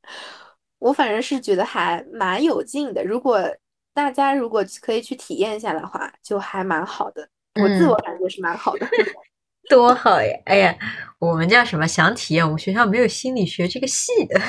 [0.78, 3.04] 我反正是觉得还蛮有劲的。
[3.04, 3.38] 如果
[3.92, 7.28] 大家如果可以去体验一下的话，就还蛮好的。
[7.60, 8.88] 我自我感觉是蛮好的，
[9.68, 10.34] 多好呀！
[10.46, 10.74] 哎呀，
[11.18, 11.86] 我们叫什么？
[11.86, 12.42] 想体验？
[12.42, 14.40] 我们学校没有心理学这个系的。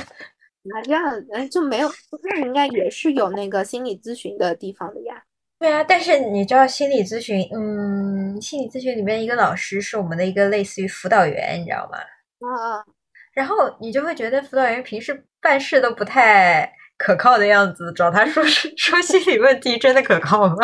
[0.63, 1.89] 那这样，嗯，就没有？
[2.23, 5.23] 那应该也是有那个心理咨询的地方的呀。
[5.59, 11.97] 对啊，但是你知道心理咨询，嗯，心理咨询里面一个老师是我们的一个类似于辅导员，你知道吗？
[12.47, 12.85] 啊啊。
[13.33, 18.43] 然后你就会觉得辅导员平时办事都不太可靠的样子，找他说
[18.77, 20.55] 说心理问题，真的可靠吗？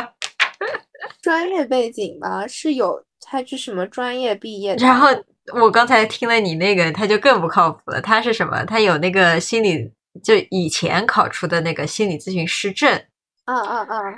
[1.22, 2.46] 专业背景吧？
[2.48, 4.76] 是有他是什么专业毕业？
[4.76, 5.08] 然后
[5.54, 8.02] 我刚才听了你那个，他就更不靠谱了。
[8.02, 8.64] 他是什么？
[8.66, 9.92] 他有那个心理，
[10.24, 12.92] 就以前考出的那个心理咨询师证。
[13.46, 14.16] 嗯嗯嗯。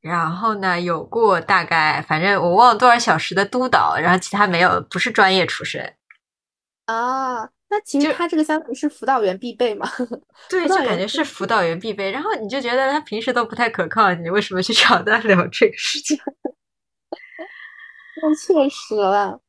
[0.00, 5.94] 然后呢，有过大概反正我忘了多少小时的督导，然后其他没有，不是专业出身。
[6.86, 7.48] 啊。
[7.74, 9.88] 那其实他这个相当于是辅导员必备嘛？
[10.50, 12.10] 对，就感觉是辅导员必备。
[12.10, 16.18] 然后你就觉得他平时都不太可靠，你为什么去 找他聊这个事情？
[18.22, 19.40] 那确实了，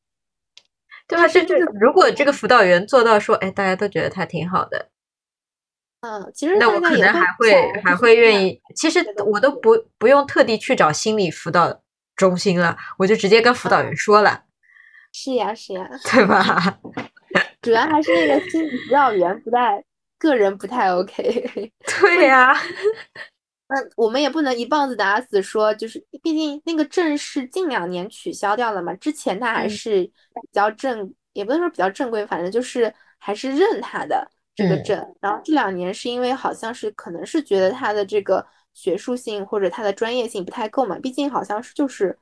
[1.14, 1.28] 对吧？
[1.28, 4.90] 就是如果这个辅导员做到说，哎，大家都觉得他挺好的，
[6.02, 8.62] 嗯，其实那我可能还会还会愿意。
[8.76, 11.82] 其实我都不不用特地去找心理辅导
[12.16, 14.44] 中心了，我就直接跟辅导员说了。
[15.12, 16.80] 是呀，是呀， 对吧？
[17.62, 19.84] 主要还是那个心理辅导员不太，
[20.20, 21.72] 个人不太 OK。
[22.02, 22.54] 对呀，
[23.68, 34.98] 那我们也不能一棒子打死说，就是毕竟那个证是近两年取消掉了嘛，之前他还是比较正，也不能说比较正规，反正就是还是认他的这个证。
[35.20, 42.18] 然后这两年是因为好像是可能是觉得他的这个学术性或者他的专业性不太够嘛，毕竟好像是就是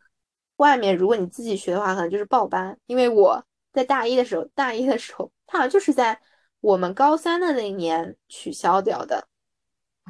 [0.58, 3.44] 外面如果你自己学的话，可能就是报班，因为我。
[3.74, 6.20] 在大一的时候，大一的时候，他好像就是在
[6.60, 9.26] 我们高三的那一年取消掉的。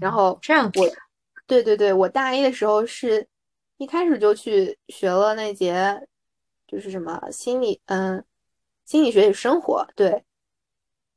[0.02, 0.88] 然后这样，我，
[1.52, 3.28] 对对对，我大一的时候是
[3.76, 6.08] 一开始就去学了那节，
[6.66, 8.24] 就是什么心理，嗯，
[8.86, 10.24] 心理学与生活，对。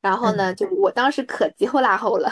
[0.00, 2.28] 然后呢，就我当时可急后拉后了，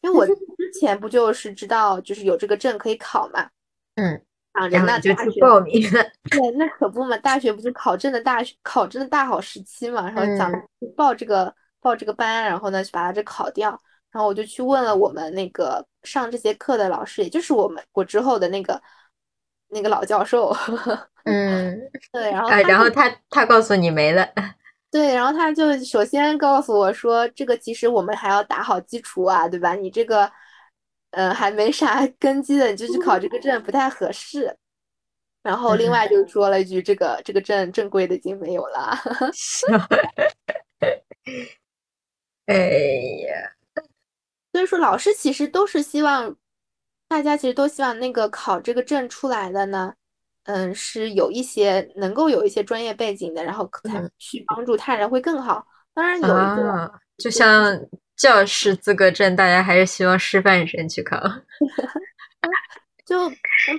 [0.00, 0.34] 因为我之
[0.80, 3.50] 前不就是知道就是有这个证可以考嘛，
[3.96, 4.24] 嗯。
[4.52, 6.02] 啊，然后就去报名了。
[6.30, 10.10] 对，那可不嘛，大学不就考证的大学考证的大好时期嘛。
[10.10, 10.50] 然后想
[10.96, 13.78] 报这个报这个班，然后呢去把它这考掉。
[14.14, 18.80] 然后我就去问了我们那个上这节课的老师，也就是我们我之后的那个
[19.68, 20.56] 那个老教授。
[21.24, 21.76] 嗯，
[22.12, 24.26] 对，然后然后他他告诉你没了。
[24.90, 29.74] 对，然后他就首先告诉我说，这个其实我们还要打好基础啊，对吧？
[29.74, 30.30] 你这个。
[31.16, 34.56] 嗯，还没啥 根基的，你就去考这个证不太合适。
[35.44, 38.98] 然后另外就说了一句：“这个这个证正规的已经没有了。”
[42.46, 42.56] 哎
[43.28, 43.53] 呀，
[44.54, 46.36] 所以说老师其实都是希望
[47.08, 49.92] 大家其实都希望那个考这个证出来的呢，
[50.44, 55.66] 嗯，是有一些能够有一些专业背景的，然后才去帮助他人会更好。
[55.92, 57.76] 当然有一个，就像。
[58.16, 61.18] 教师资格证，大家还是希望师范生去考。
[63.04, 63.28] 就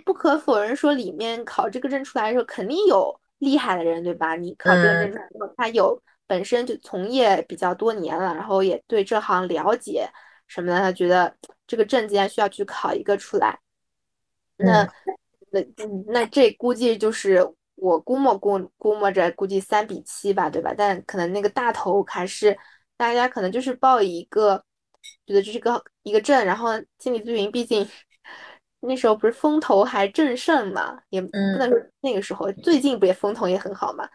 [0.04, 4.36] 不可否认说，里面考这个证出来的时候，肯定有厉害的人，对吧？
[4.36, 5.98] 你考这个证出来之后，他有
[6.28, 10.06] 本身就从业比较多年了，然后也对这行了解
[10.48, 11.36] 什么的，他觉得
[11.68, 13.60] 这个证既然需要去考一个出来，
[14.58, 14.84] 那
[15.52, 15.62] 那
[16.08, 20.74] 那这估计就是我估摸估估摸着估计三比七吧，对吧？
[20.78, 22.58] 但可能那个大头还是
[22.98, 24.64] 大家可能就是报一个，
[25.26, 26.70] 觉得这是个一个证，然后
[27.00, 27.88] 心理咨询毕竟
[28.82, 34.08] 那时候不是风头还正盛嘛，也不能说那个时候，最近不也风头也很好嘛？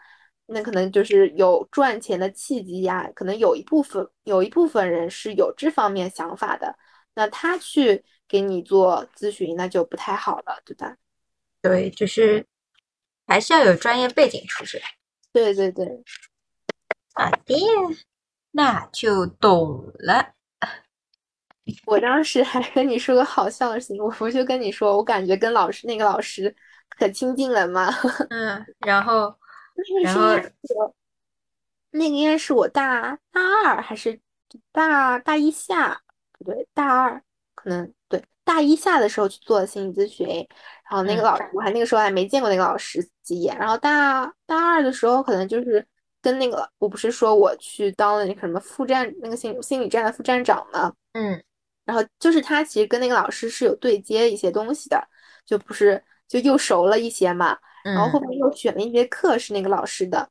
[0.53, 6.77] 那可能就是有赚钱的契机呀，可能有一部分有一部分人是有这方面想法的，
[7.15, 10.97] 那他去给你做咨询，那就不太好了，对吧？
[11.63, 12.45] 对，就是
[13.29, 14.81] 还是要有专业背景出身。
[15.33, 15.87] 对对对，
[17.15, 17.55] 好的，
[18.51, 20.33] 那就懂了。
[21.87, 26.53] 我当时还跟你说个好笑的事情，我不就跟你说，我感觉跟老师那个老师
[26.99, 27.89] 可亲近了嘛？
[28.31, 29.33] 嗯，然后。
[30.03, 30.37] 然后
[31.93, 34.21] 那个应该是我大大二还是
[34.73, 36.01] 大大一下？
[36.39, 37.23] 不对，大二
[37.55, 40.27] 可能对大一下的时候去做心理咨询。
[40.27, 43.57] 然后那个老师我还那个时候还没见过那个老师几眼。
[43.59, 45.87] 然后大大二的时候可能就是
[46.23, 50.93] 跟那个我不是说我去当了那个什么副站那个心心理站的副站长嘛？
[51.13, 51.43] 嗯，
[51.85, 55.09] 然后就是他其实跟那个老师是有对接一些东西的，
[55.45, 57.59] 就不是就又熟了一些嘛。
[57.83, 60.29] 然后后面又选了一节课是那个老师的，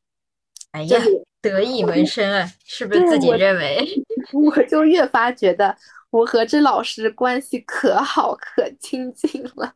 [0.71, 0.99] 哎呀，
[1.41, 3.85] 得意门生啊，是不是自己认为？
[4.33, 5.75] 我就越发觉得
[6.11, 9.73] 我和这老师关系可好可亲近了。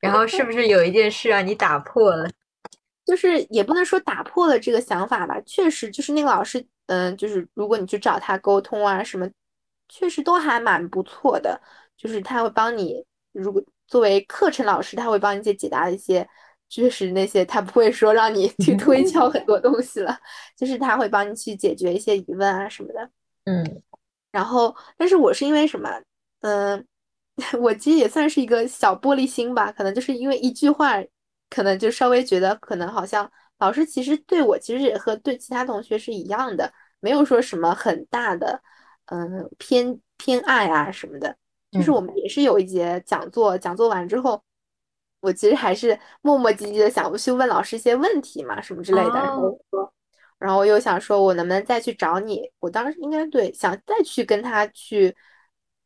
[0.00, 2.28] 然后是不是有一件事让你打破了？
[3.04, 9.28] 就是也不能说打破了这个想法吧，确实就是那个老师，嗯，就是如果你去找他沟通啊什么，
[9.88, 11.60] 确实都还蛮不错的。
[11.96, 16.26] 就是他会帮你，如果作为课程老师，他会帮你解解答一些。
[16.74, 20.18] 就是那些他不会说让你去推敲很多东西了，
[20.58, 23.08] 就是他会帮你去解决一些疑问啊什么的。
[23.44, 23.82] 嗯，
[24.32, 25.88] 然后，但是我是因为什么？
[26.40, 26.84] 嗯，
[27.62, 30.94] 我其实也算是一个小玻璃心吧，可能就是因为一句话，
[31.48, 38.60] 可能就稍微觉得可能好像老师其实对我其实也和对其他同学是一样的，没有说什么很大的
[39.06, 41.36] 嗯偏偏爱啊什么的。
[41.70, 44.42] 就是我们也是有一节讲座，讲座完之后。
[45.24, 49.14] 我其实还是磨磨唧唧的想去问老师一些问题嘛，什么之类的。
[49.14, 49.94] 然后说，
[50.38, 52.42] 然后又想说，我能不能再去找你？
[52.60, 55.16] 我当时应该对，想再去跟他去，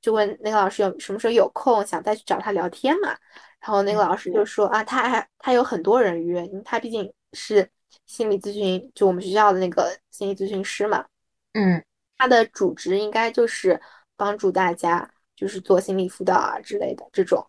[0.01, 3.17] 就问那个老师有什么时候有空，想再去找他聊天嘛。
[3.61, 7.71] 然后那个老师就说啊，他还他有很多人约，因为他毕竟是
[8.07, 11.05] 心理咨询，就我们学校的那个心理咨询师嘛。
[11.53, 11.81] 嗯，
[12.17, 13.81] 他的主职应该就是
[14.17, 15.09] 帮助大家。
[15.39, 17.47] 就是做心理辅导啊之类的这种，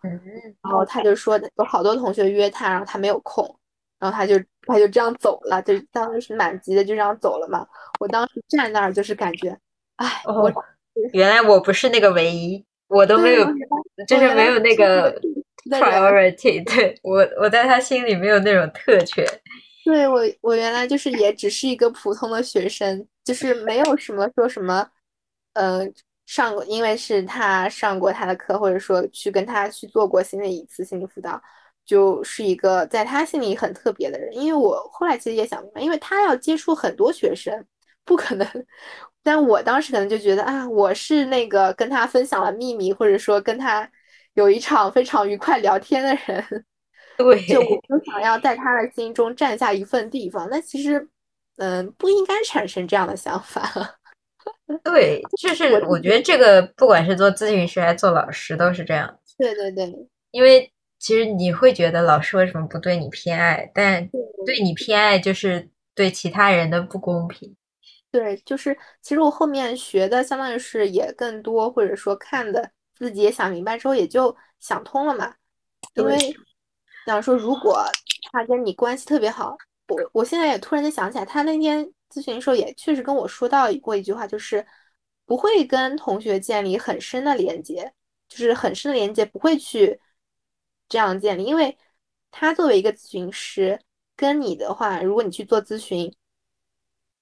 [0.62, 3.44] 然后他就说有好多同学约他，然后他没有空，
[3.98, 4.36] 然后他就
[4.68, 7.66] 他就这样走了，就当时是满级的，就这样走了嘛。
[8.00, 9.58] 我当时站那儿就是感觉，
[9.96, 10.54] 哎，我
[11.14, 13.44] 原来我不是那个唯一，我都没有，
[14.08, 15.20] 就是没有那个
[15.66, 19.26] priority，对我我在他心里没有那种特权。
[19.84, 24.88] 对我我原来就是也只是一个普通的学生，就是没有什么说什么，
[25.54, 25.92] 嗯。
[26.30, 31.42] 上过，因为是他上过他的课，或者说去跟他去做过新的一次心理辅导，
[31.84, 34.32] 就是一个在他心里很特别的人。
[34.36, 37.66] 因为我后来其实也想明白，因为他要接触很多学生，
[38.06, 38.48] 不可能。
[39.24, 43.90] 但我当时可能就觉得啊，我是那个跟他分享了秘密，或者说跟他
[44.36, 46.66] 有一场非常愉快聊天的人。
[47.18, 50.48] 对，就我想要在他的心中占下一份地方。
[50.52, 51.10] 那其实，
[51.58, 53.99] 嗯，不应该产生这样的想法。
[54.84, 59.20] 对，就是我觉得这个不管是做咨询师还是做老师都是这样。
[59.38, 59.94] 对对对，
[60.32, 64.08] 因为其实你会觉得老师为什么不对你偏爱，但
[64.46, 67.56] 对你偏爱就是对其他人的不公平。
[68.12, 75.34] 对，就是其实我后面学的相当于是也更多，或者说看的自己也想明白之后也就想通了嘛。
[75.96, 76.18] 因为
[77.06, 77.84] 想说如果
[78.32, 81.90] 他跟你关系特别好，我我现在也突然间想起来，他那天。
[82.10, 84.66] 咨询的时候也确实跟我说到过一句话，就是
[85.26, 87.94] 不会跟同学建立很深的连接，
[88.28, 90.00] 就是很深的连接不会去
[90.88, 91.78] 这样建立，因为
[92.32, 93.80] 他作为一个咨询师，
[94.16, 96.14] 跟你的话，如果你去做咨询，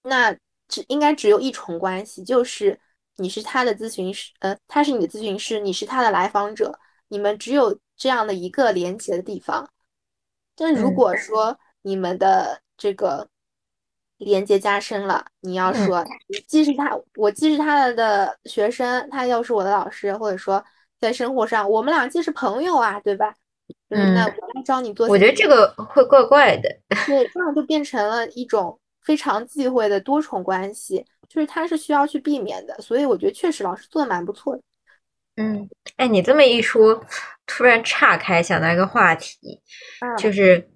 [0.04, 0.36] 那
[0.68, 2.80] 只应该只有一重关系，就是
[3.18, 6.80] 你是他的咨询师，呃，他是你的咨询师，你是他的来访者，
[7.10, 9.70] 你们只有这样的一个连接的地方。
[10.56, 13.30] 但如果说你们的这个。
[14.18, 15.26] 连接加深了。
[15.41, 16.03] 你要说，
[16.47, 20.63] 既是他，我既是他的学生，他又是我的老师，或者说
[20.99, 23.34] 在生活上，我们俩既是朋友啊，对吧？
[23.89, 26.70] 嗯，那我来找你做，我觉得这个会怪怪的。
[27.05, 32.74] 对，这样就变成了一种非常忌讳的多重关系，就是他是需要去避免的。
[32.82, 34.61] 所以我觉得确实老师做的蛮不错的。
[35.36, 37.01] 嗯，哎，你这么一说，
[37.45, 39.61] 突然岔开想到一个话题，
[40.18, 40.70] 就是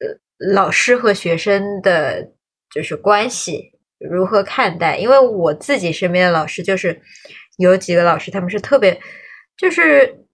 [0.00, 0.08] 呃，
[0.52, 2.32] 老师和学生的
[2.72, 4.96] 就是关系如何看待？
[4.96, 7.00] 因为我自己身边的老师就是
[7.58, 9.00] 有几个老师，他们是特别，
[9.56, 10.24] 就是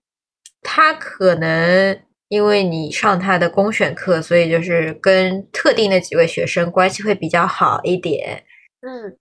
[0.63, 8.45] 他可能因为你上他的公选课，所以就是跟特定的几位学生关系会比较好一点。
[8.81, 9.17] 嗯。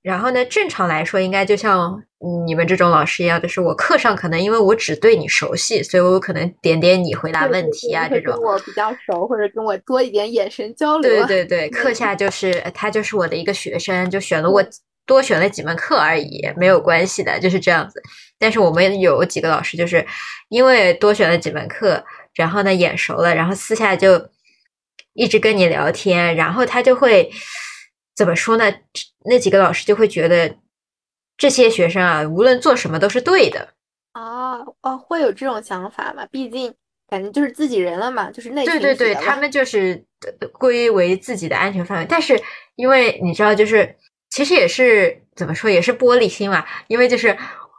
[0.00, 0.44] 然后呢？
[0.44, 2.00] 正常来说，应该就像
[2.46, 8.34] 你们这种老师一样，就是我课上可能因为我只对你熟悉，所以我可能点点你回答问题啊，这种。
[8.40, 11.26] 我比较熟，或者跟我多一点眼神交流。
[11.26, 14.64] 对对 对，课下就是他就是我的一个学生，就选了我
[15.04, 18.00] 多选了几门课而已，没有关系的，就是这样子。
[18.38, 20.06] 但是我们有几个老师，就是
[20.48, 22.02] 因为多选了几门课，
[22.34, 24.30] 然后呢眼熟了，然后私下就
[25.14, 27.28] 一直跟你聊天，然后他就会。
[28.16, 28.64] 怎么说呢？
[29.28, 30.56] 那几个老师就会觉得
[31.36, 33.68] 这些学生啊，无论做什么都是对的。
[34.12, 36.26] 啊哦，会有这种想法吗？
[36.30, 36.74] 毕竟
[37.08, 40.04] 感觉就是自己人了嘛，就是那对对对，他们就是
[40.52, 42.06] 归为自己的安全范围。
[42.08, 42.40] 但是
[42.74, 43.94] 因为你知道，就是
[44.30, 46.64] 其实也是怎么说，也是玻璃心嘛。
[46.88, 47.36] 因为就是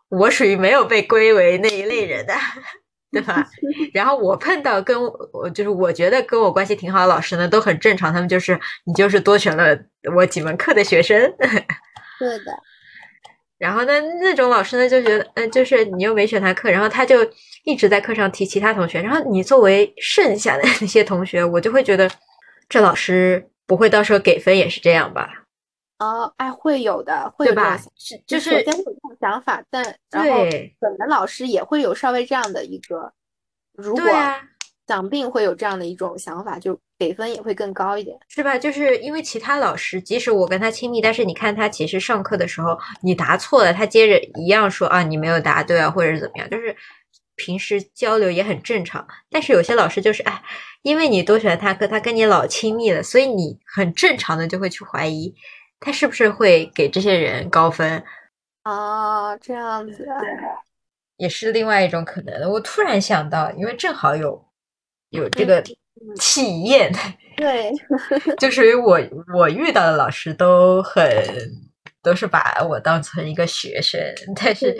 [0.08, 2.34] 我属于没有被归为那一类人的。
[3.12, 3.46] 对吧？
[3.94, 4.96] 然后我碰到跟
[5.34, 8.14] 我就是我觉得跟我关系挺好的老师呢，都很正常。
[8.14, 9.78] 他们就是你就是多选了
[10.16, 11.20] 我几门课的学生。
[12.20, 12.54] 对的。
[13.58, 17.18] 然后呢，那种老师呢就觉得，嗯，就是你又没选他课，然后他就
[17.66, 19.02] 一直在课上提其他同学。
[19.02, 22.10] 然后你作为剩下的那些同学，我就会觉得
[22.70, 25.28] 这老师不会到时候给分也是这样吧？
[26.00, 27.78] 哦，哎，会有的，会有吧？
[27.98, 28.84] 是就是有这种
[29.20, 30.30] 想法，但然后
[30.80, 33.12] 本门老师也会有稍微这样的一个，
[33.74, 34.06] 如果
[34.88, 38.58] 想病会有这样的一种想法，就给分也会更高一点，是吧？
[38.58, 46.76] 就是因为其他老师，即使我跟他亲密，但是你看他其实上课的时候，你答错了，他接着一样说啊，你没有答对啊，或者是怎么样，就是
[47.36, 49.06] 平时交流也很正常。
[49.30, 50.42] 但是有些老师就是哎，
[50.82, 55.36] 因为你多选他课，他跟你老亲密了，所以你很正常的就会去怀疑。
[55.80, 58.04] 他是不是会给这些人高分？
[58.64, 60.20] 啊，这样子，啊
[61.18, 62.50] 也是另外一种可能。
[62.50, 64.46] 我突然想到，因为正好有
[65.10, 65.62] 有这个
[66.18, 66.92] 体验，
[67.36, 67.72] 对，
[68.38, 69.00] 就属于我
[69.36, 71.04] 我遇到的老师都很
[72.02, 74.02] 都是把我当成一个学生，
[74.36, 74.78] 但是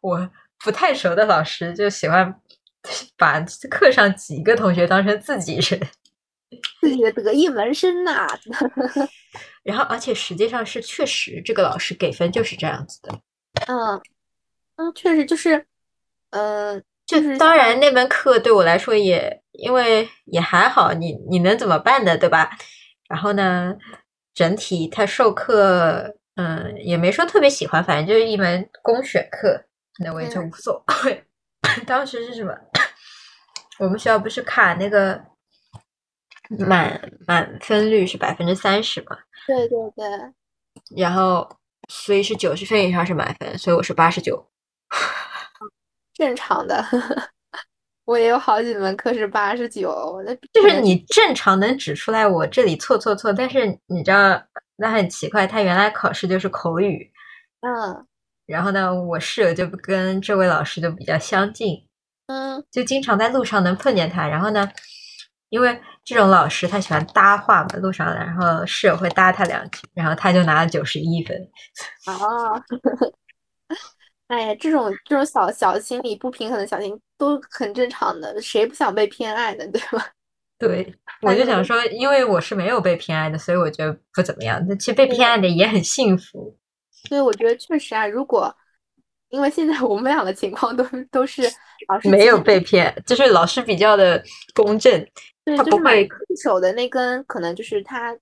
[0.00, 0.30] 我
[0.62, 2.32] 不太熟的老师就喜欢
[3.16, 5.80] 把课上几个同学当成自己人。
[6.80, 8.28] 自己的得意门生呐，
[9.62, 13.20] 然后而且实际上是确实这个老师给分就是这样子的，
[13.66, 14.00] 嗯
[14.76, 15.66] 嗯，确实就是，
[16.30, 22.50] 呃，就是当然那门课对我来说也因为也还好，你你能怎么办呢，对吧？
[23.08, 23.74] 然后呢，
[24.32, 29.64] 整体他授课，嗯，也没说特别喜欢，反正就是一门公选课，
[29.98, 31.24] 那我也就无所谓。
[31.86, 32.54] 当时是什么？
[33.78, 35.29] 我们学校不是卡那个。
[36.58, 39.16] 满满分率是百分之三十嘛？
[39.46, 40.06] 对对对。
[40.96, 41.48] 然后，
[41.88, 44.44] 所以是九十分以上是满分，所以我是八十九。
[46.14, 46.84] 正常的，
[48.04, 50.20] 我也有好几门课是八十九。
[50.26, 54.42] 那就是你正常能指出来我这里错错错，但是你知道
[54.76, 57.10] 那很奇怪，他原来考试就是口语。
[57.60, 58.06] 嗯。
[58.46, 61.86] 然后呢，我室友就跟这位老师就比较相近。
[62.26, 62.64] 嗯。
[62.70, 64.68] 就经常在路上能碰见他，然后呢。
[65.48, 65.82] 因为
[66.14, 71.36] 这种老师他喜欢搭话嘛，路上然后室友会搭他两句，然后他就拿了九十一分。
[72.06, 72.60] 哦，
[74.26, 79.64] 哎呀，这种这种小小心理不平衡的小心都很正常的，谁不想被偏爱呢？
[79.68, 80.04] 对吧？
[80.58, 84.60] 对，我就想说，因为我是没有被偏爱的，所以我觉得不怎么样。
[84.68, 86.56] 那其实被偏爱的也很幸福。
[87.08, 88.54] 所以我觉得确实啊，如果
[89.30, 91.42] 因为现在我们俩的情况都都是
[91.88, 94.22] 老师没有被骗，就是老师比较的
[94.54, 95.06] 公正。
[95.44, 98.16] 对，就是买恪守的那根，可能就是他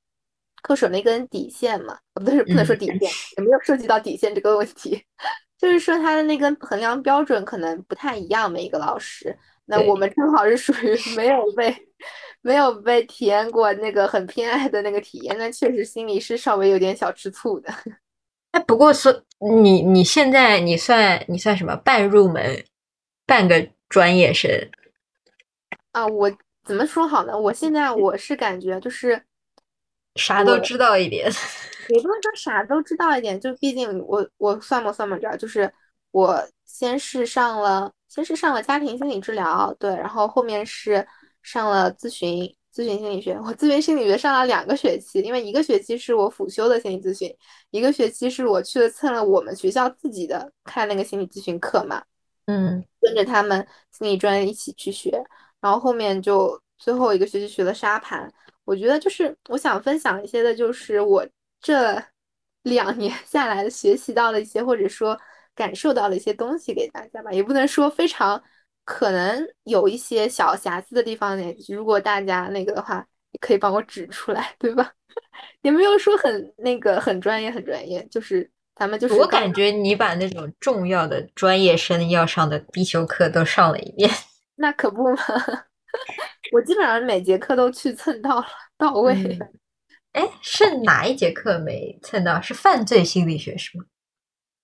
[0.62, 5.02] 恪守那根底线嘛，不是不能说底线，也没有涉及到底线这个问题，
[5.58, 8.50] 就是说他的那根衡量标准可能不太一样。
[8.50, 9.36] 每一个老师，
[9.66, 11.74] 那我们正好是属于没有被
[12.40, 17.72] 没有被体验过那个很偏爱的那个体验，那确实心里是稍微有点小吃醋的。
[18.52, 19.12] 哎，不过说
[19.60, 22.64] 你你现在你算你算什么半入门，
[23.28, 24.50] 半个专业生
[25.92, 26.04] 啊？
[26.04, 26.32] 我。
[26.64, 27.32] 怎么说好呢？
[27.34, 29.18] 我现在我是感觉就是
[30.16, 31.24] 啥都知道一点，
[31.88, 35.72] 也不能说啥都知道一点，就毕竟我我算不算不着，就是
[36.10, 41.06] 我先是上了先是上了家庭心理治疗，对，然后后面是
[41.42, 47.34] 上了咨询，咨询心理学，我咨询心理学上了两个学期，因为一个学期是我辅修的心理咨询，
[47.70, 52.04] 一个学期是我去了蹭了我们学校自己的看那个心理咨询课嘛，
[52.48, 55.10] 嗯，跟着他们心理专业一起去学，
[55.60, 58.32] 然后后面就最后一个学期学了沙盘。
[58.64, 61.26] 我觉得就是我想分享一些的，就是我
[61.60, 62.02] 这
[62.64, 65.18] 两年 下来的学习到的一些，或者说
[65.54, 68.42] 感受到了一些东西给大家吧，也不能说非常。
[68.84, 74.90] 可能有一些小瑕疵的地方呢，如果大家那个的话，也可以帮我指出来，对吧？
[75.60, 79.14] 也没有说很那个很专业，很专业，就是咱们就是。
[79.14, 84.10] 我感觉你把那种重要的专业生要上的必修课都上了一遍。
[84.56, 85.18] 那可不嘛，
[86.52, 89.38] 我基本上每节课都去蹭到了，到位。
[90.12, 92.40] 哎，是哪一节课没蹭到？
[92.40, 93.84] 是犯罪心理学是吗？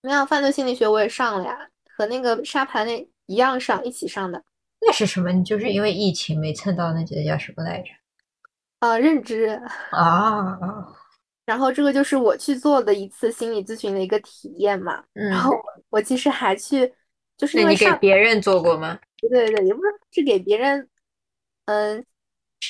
[0.01, 1.59] 没有，犯罪心理学我也上了呀，
[1.97, 3.09] 和那个沙盘那。
[3.27, 4.43] 一样上，一起上的。
[4.83, 5.33] 那是什么？
[5.33, 7.89] 你就是因为疫情没蹭到那节叫什么来着？
[8.81, 9.59] 啊，认知
[9.91, 10.59] 啊。
[11.45, 15.05] 然后这个就是我去做的一次心理咨询的一个体验嘛。
[15.13, 15.53] 然后
[15.91, 16.93] 我其实还去，
[17.37, 18.99] 就是因为你给别人做过吗？
[19.19, 20.89] 对对对，也不是是给别人。
[21.67, 22.05] 嗯，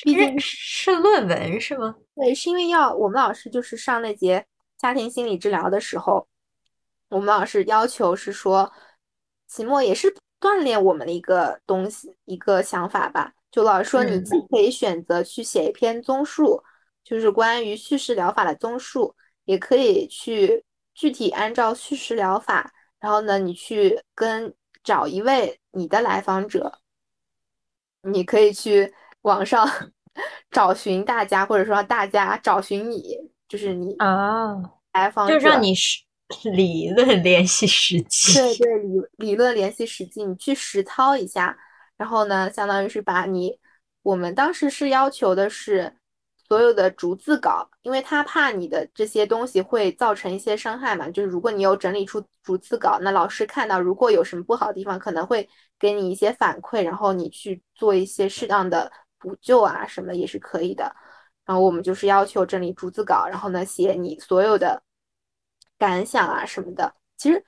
[0.03, 1.95] 毕竟是论文是吗？
[2.15, 4.45] 对，是因为要我们老师就是上那节
[4.77, 6.27] 家庭心理治疗的时候，
[7.09, 8.71] 我们老师要求是说，
[9.47, 10.15] 期末也是。
[10.37, 13.33] 锻炼我们的一个东西，一个想法吧。
[13.49, 16.61] 就老师说，你既可以选择去写一篇综述，
[17.05, 24.53] 就是关于叙事疗法的综述，也可以去具体按照叙事疗法，然后呢，你去跟
[24.83, 26.79] 找一位你的来访者，
[28.01, 29.65] 你可以去网上
[30.51, 33.15] 找寻大家，或者说大家找寻你，
[33.47, 34.55] 就是你啊，
[34.91, 36.03] 来访就让你是。
[36.55, 41.55] 理论联系实际，对对，理理论联系实际，你去实操一下，
[41.97, 43.59] 然后呢，相当于是把你，
[44.01, 45.97] 我们当时是要求的是
[46.47, 55.47] 所有的逐字稿，因为他怕你的这些东西会造成一些伤害嘛，就是如果你有整理出逐字稿，那老师看到如果有什么不好的地方，可能会
[55.79, 60.95] 给你一些反馈，然后你去做一些适当的补救啊什么也是可以的。
[61.45, 64.81] 然后我们就是要求整理逐字稿，然后呢写你所有的。
[65.77, 67.45] 感想啊什么的，其实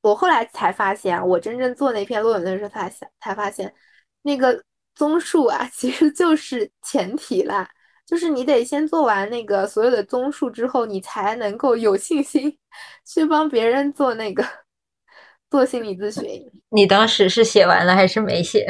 [0.00, 3.74] 我后来才发现，我真正做那篇论文的时候，才才才发现，
[4.22, 4.62] 那个
[4.94, 7.68] 综述啊，其实就是前提啦，
[8.08, 12.56] 就是你得先做完那个所有的综述之后，你才能够有信心
[13.04, 14.42] 去帮别人做那个
[15.50, 16.50] 做心理咨询。
[16.70, 18.66] 你当时是写完了还是没写？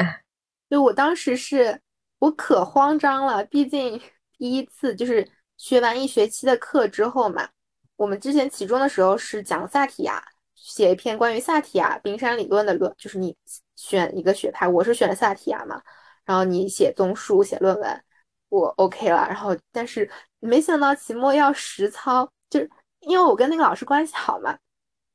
[0.69, 1.79] 就我当时是
[2.19, 4.01] 我可慌张了，毕竟
[4.37, 5.25] 第一次就是
[5.55, 7.47] 学完一学期的课之后嘛。
[7.95, 10.21] 我们之前期中的时候是讲萨提亚，
[10.53, 13.33] 写一篇关于萨提亚冰山理论的论，就是你
[13.77, 15.81] 选一个学派，我是选萨提亚嘛，
[16.25, 18.03] 然后你写综述、写论文，
[18.49, 19.25] 我 OK 了。
[19.27, 22.69] 然后但是没想到期末要实操，就是
[23.01, 24.57] 因为我跟那个老师关系好嘛，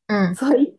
[0.06, 0.78] 嗯，所以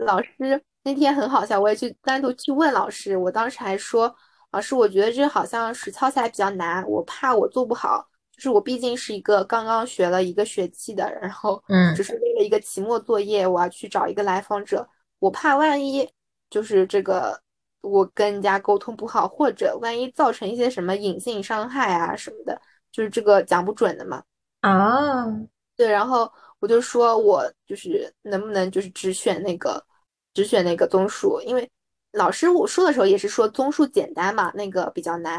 [0.00, 4.14] 老师那天很好笑，我也去单独去问老师，我当时还说，
[4.52, 8.06] 老师我觉得这好像实操起来比较难，我怕我做不好。
[8.32, 14.86] 就是我毕竟是一个刚刚学了一个学期的，然后嗯，只是为了一个期末作业，我要去找一个来访者，
[15.18, 16.06] 我怕万一
[16.50, 17.40] 就是这个
[17.88, 22.60] 我跟人家沟通不好，或者万一造成一些什么隐性伤害啊什么的，
[22.92, 24.22] 就是这个讲不准的嘛。
[24.60, 25.26] 啊，
[25.76, 29.84] 对，然后我就说我就是能不能就是只选那个
[30.34, 31.68] 只选那个综述，因为
[32.12, 35.38] 老师我说的时候也是说综述简单嘛，那个比较难，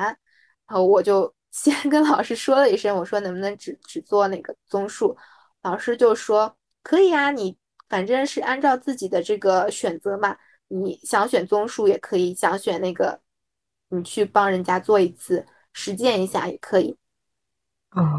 [0.68, 1.34] 然后我就。
[1.50, 5.18] 先跟老师说了一声，我说能不能只只做那个综述，
[5.64, 7.58] 老师就说可以啊，你
[7.90, 10.38] 反正是按照自己的这个选择嘛，
[10.68, 13.20] 你想选综述也可以，想选那个
[13.90, 16.98] 你去帮人家做一次实践一下也可以。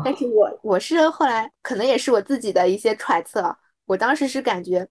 [0.04, 4.88] 但是我我是后来可能也是我自己的一些揣测，我当时是感觉，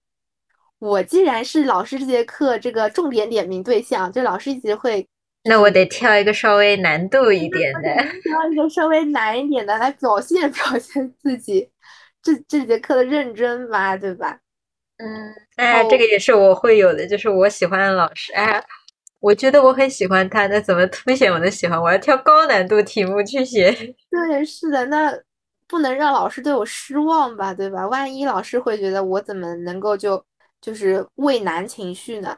[0.78, 5.06] 我既然是老师这节课这个重点点名对象，就老师一直会。
[5.44, 7.80] 那我得挑一个稍微难度一点的，
[8.22, 11.70] 挑一个稍微难一点的来表现 表现自己
[12.22, 14.40] 这这节课的认真吧，对吧？
[14.96, 18.62] 嗯，哎，这个也是我会有的，就是我喜欢的老师，哎，
[19.20, 21.80] 我觉得我很喜欢他，那怎么凸显我的喜欢？
[21.80, 23.72] 我要挑高难度题目去写。
[24.10, 25.12] 对，是的，那
[25.66, 27.86] 不能让老师对我失望吧，对吧？
[27.88, 30.24] 万一老师会觉得我怎么能够就
[30.60, 32.36] 就是畏难情绪呢？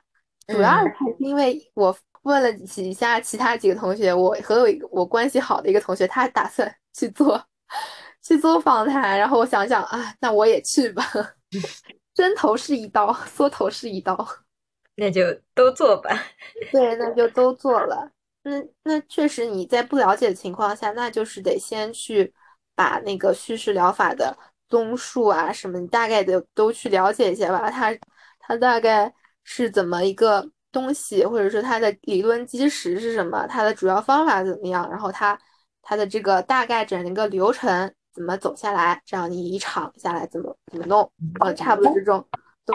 [0.48, 1.96] 主要还是因为我。
[2.24, 7.42] 问了几下其他几个同学，我和我我关系好的一个同学，他打算去做
[8.22, 11.02] 去做访谈，然后我想想啊，那我也去吧，
[12.20, 14.14] 针头是一刀，缩头是一刀，
[14.96, 15.22] 那就
[15.54, 16.10] 都做吧。
[16.70, 18.10] 对，那就都做了。
[18.42, 22.30] 那那确实你在不了解的情况下，那就是得先去
[22.74, 24.36] 把那个叙事疗法的
[24.68, 27.70] 综述啊什么，你大概的都去了解一下吧。
[27.70, 27.96] 它
[28.38, 29.10] 它大概
[29.42, 35.38] 是怎么一个东西，或者说它的理论基石是什么，它的主要方法怎么样，然后它
[35.80, 42.26] 它的这个大概整一个流程怎么走下来，这样你一场下来怎么怎么弄，呃，差不多这种
[42.64, 42.74] 都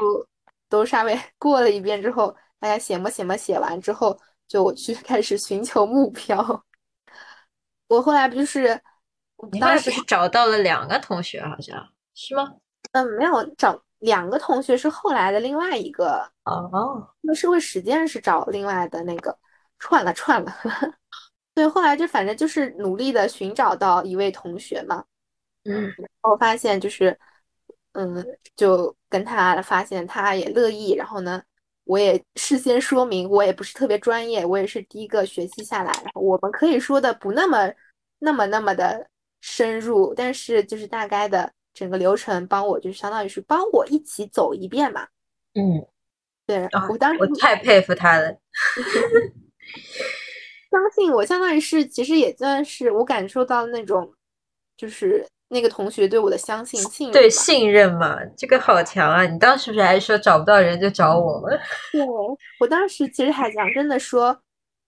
[0.70, 4.20] 都稍微过了一遍之后，大家写么写么写完之后。
[4.48, 6.38] 就我去 开始寻求目标，
[7.90, 8.80] 我后来不就是，
[9.52, 11.84] 你后来不是找到了两个同学，好像
[12.14, 12.54] 是吗？
[12.92, 19.36] 嗯，没有找两个同学是后来的另外一个哦，那社会实践是找另外的那个
[19.80, 20.56] 串了串了，
[21.56, 25.04] 对，后来就反正就是努力的寻找到一位同学嘛，
[25.66, 27.20] 嗯，我发现就是，
[27.92, 31.44] 嗯，就跟他发现他也乐意，然后呢。
[31.88, 35.92] 我也事先说明，我也不是特别专业，我也是第一个学习下来。
[36.04, 37.72] 然后我们可以说的不那么、
[38.18, 39.08] 那么、那么的
[39.40, 45.08] 深入，但是就是大概的整个流程，帮我就是相当于是帮我一起走一遍嘛。
[45.54, 45.86] 嗯，
[46.48, 48.32] 对，我当时我太佩服他了。
[50.72, 54.12] 相信我，相当于是其实也算是我感受到那种，
[54.76, 55.24] 就是。
[55.48, 59.26] 那个同学对我的相信信对信任嘛，这个好强啊！
[59.26, 61.50] 你当时不是还说找不到人就找我吗？
[61.94, 62.02] 对，
[62.60, 64.36] 我当时其实还讲真的说，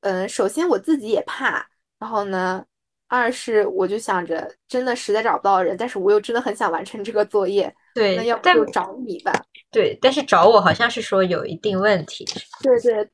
[0.01, 1.63] 嗯，首先我自己也怕，
[1.99, 2.65] 然后呢，
[3.07, 9.31] 二是我就想着真的实在找不到人，但是我又真的很想完成这个作业，对，那要不就找你吧。
[9.69, 12.25] 对，但是找我好像是说有一定问题。
[12.63, 13.07] 对对，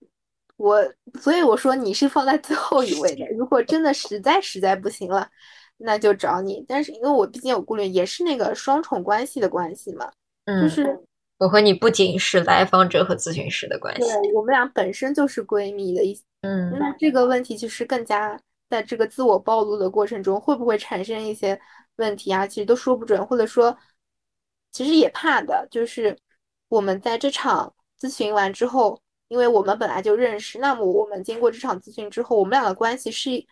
[0.55, 0.81] 我
[1.19, 5.27] 所以我说你是放在最后一位的，如果真的实在实在不行了。
[5.86, 10.09] 那就找你，但是因为我毕竟有顾虑，也是那个双重关系的关系嘛，
[10.61, 10.97] 就是
[11.39, 21.59] 我和你不仅是来访者和咨询师的关系，对我们俩本身就是闺蜜的一，嗯，那这个问题其实更加在这个自我暴露的过程中，会不会产生一些
[21.97, 22.47] 问题啊？
[22.47, 23.77] 其实都说不准，或者说，
[24.71, 26.17] 其实也怕的，就是
[26.69, 33.45] 我们在这场咨询完之后，因为我们本来就认识，那么我们经过这场咨询之后，我们俩的关系是。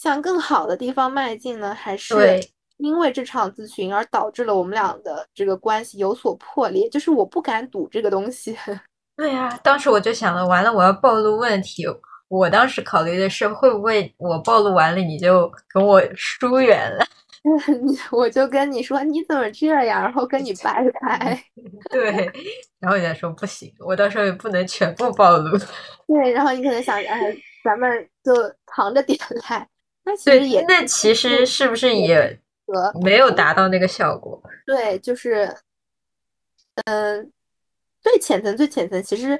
[0.00, 2.40] 向更好的地方迈进呢，还是
[2.76, 6.88] 因为这场咨询而导致了我们俩的这个关系有所破裂？
[6.88, 8.56] 就是我不敢赌这个东西。
[9.16, 11.84] 对呀，当时我就想了，完了，我要暴露问题。
[12.28, 17.04] 我当时考虑的是，会不会我暴露完了，你就跟我疏远了？
[18.12, 20.00] 我就跟你说，你怎么这样？
[20.00, 21.42] 然后跟你拜拜。
[21.90, 22.12] 对，
[22.78, 25.58] 然后人家说不行，我到时候也不能全部暴露。
[26.06, 28.32] 对，然后你可能想，哎，咱们就
[28.66, 29.18] 藏着点
[29.48, 29.66] 来。
[30.08, 32.40] 那其实也，那其实是不是也
[33.02, 34.42] 没有达到那个效果？
[34.64, 35.54] 对，就是，
[36.86, 37.30] 嗯，
[38.00, 39.38] 最浅层、最浅层，其实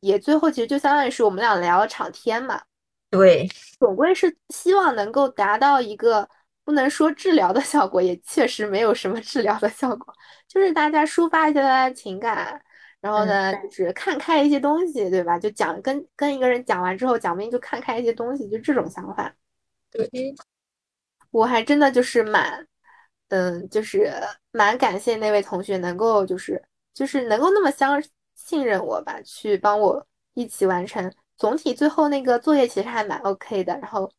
[0.00, 2.62] 也最后其实就相当于是我们俩聊了场天嘛。
[3.10, 3.46] 对，
[3.78, 6.26] 总归是希望能够达到一个
[6.64, 10.14] 不能说治疗的效果，也确实没有什么治疗的效果，
[10.48, 12.58] 就是大家抒发一下大家的情感，
[13.02, 15.38] 然后呢，就是看开一些东西，对吧？
[15.38, 19.30] 就讲跟跟一个人讲完之后，讲不定就看开一些东西，就这种想法。
[19.96, 20.34] 对，
[21.30, 22.66] 我还真的就是蛮，
[23.28, 24.12] 嗯，就是
[24.52, 26.62] 蛮感谢那位同学能够就是
[26.94, 28.02] 就是能够那么相
[28.34, 31.12] 信任我吧，去帮我一起完成。
[31.36, 34.10] 总体最后那个作业其实还蛮 OK 的，然后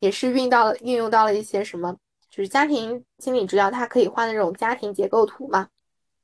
[0.00, 1.96] 也是运到了运用到了一些什么，
[2.30, 5.68] 就是家庭心理治疗，它可以画那种家庭结构图嘛。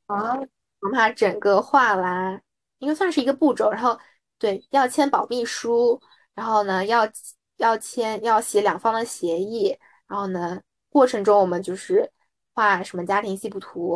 [0.07, 0.37] 啊，
[0.81, 2.43] 把它整个画完，
[2.79, 3.71] 应该算是一个步骤。
[3.71, 3.99] 然后
[4.39, 6.01] 对，要签保密书，
[6.35, 7.09] 然后呢要。
[7.59, 9.77] 要签要写两方的协议，
[10.09, 12.11] 然后呢，过程中我们就是
[12.55, 13.95] 画什么家庭系谱图，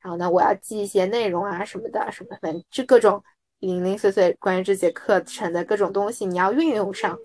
[0.00, 3.22] 然后呢，我要记一些内容啊什么的，什么反正就各种
[3.60, 7.18] 零零碎碎关于这节课程的各种东西，你要运用上，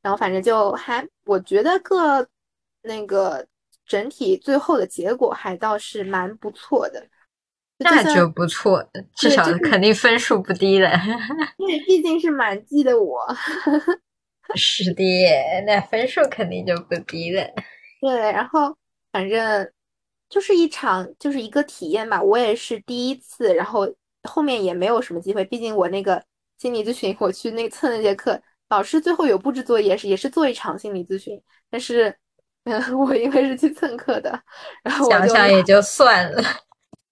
[0.00, 2.26] 然后反正就还我觉得各
[2.82, 3.46] 那个
[3.84, 7.06] 整体最后的结果还倒是蛮不错的，
[7.78, 10.90] 那就不错，至少肯定分数不低了，
[11.58, 13.26] 因为毕竟是满绩的我。
[14.54, 15.02] 是的，
[15.66, 17.42] 那分数肯定就不低了。
[18.00, 18.76] 对，然后
[19.10, 19.70] 反正
[20.28, 22.22] 就是一场，就是一个体验吧。
[22.22, 23.86] 我也是第一次，然后
[24.22, 25.44] 后面也没有什么机会。
[25.44, 26.22] 毕竟我那个
[26.58, 31.40] 心理咨询，我去那蹭那节课，老师最后有布置作业，是也是做一场心理咨询。
[31.70, 32.14] 但是，
[32.64, 34.40] 嗯， 我因为是去蹭课的，
[34.84, 36.42] 然后想想也就算了。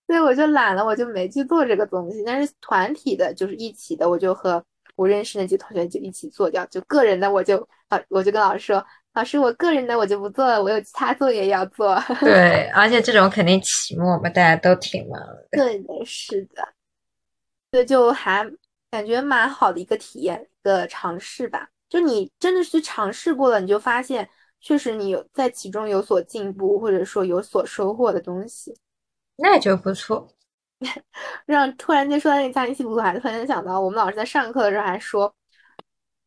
[0.07, 2.23] 对，我就懒了，我就没去做这个东西。
[2.25, 4.65] 但是团体的，就是一起的，我就和。
[4.97, 7.57] 我认识那几个同学就一起做掉，就个人的我就
[7.89, 8.85] 啊，我就跟老师说，
[9.15, 12.01] 老师我个人的我就不做了，我有其他作业要做。
[12.21, 15.49] 对，而且这种肯定期末嘛，大家都挺忙的。
[15.53, 16.69] 对的，是的，
[17.71, 18.45] 对，就还
[18.91, 21.69] 感觉蛮好的一个体验，一个尝试吧。
[21.89, 24.29] 就你真的是尝试过了，你就发现
[24.61, 28.77] 确实你有在其中有所进步，或者说有所收获的东西，
[29.37, 30.29] 那就不错。
[31.47, 35.35] 让突然间说到那个家庭系谱，我还突然间想到，我们老师在上课的时候还说，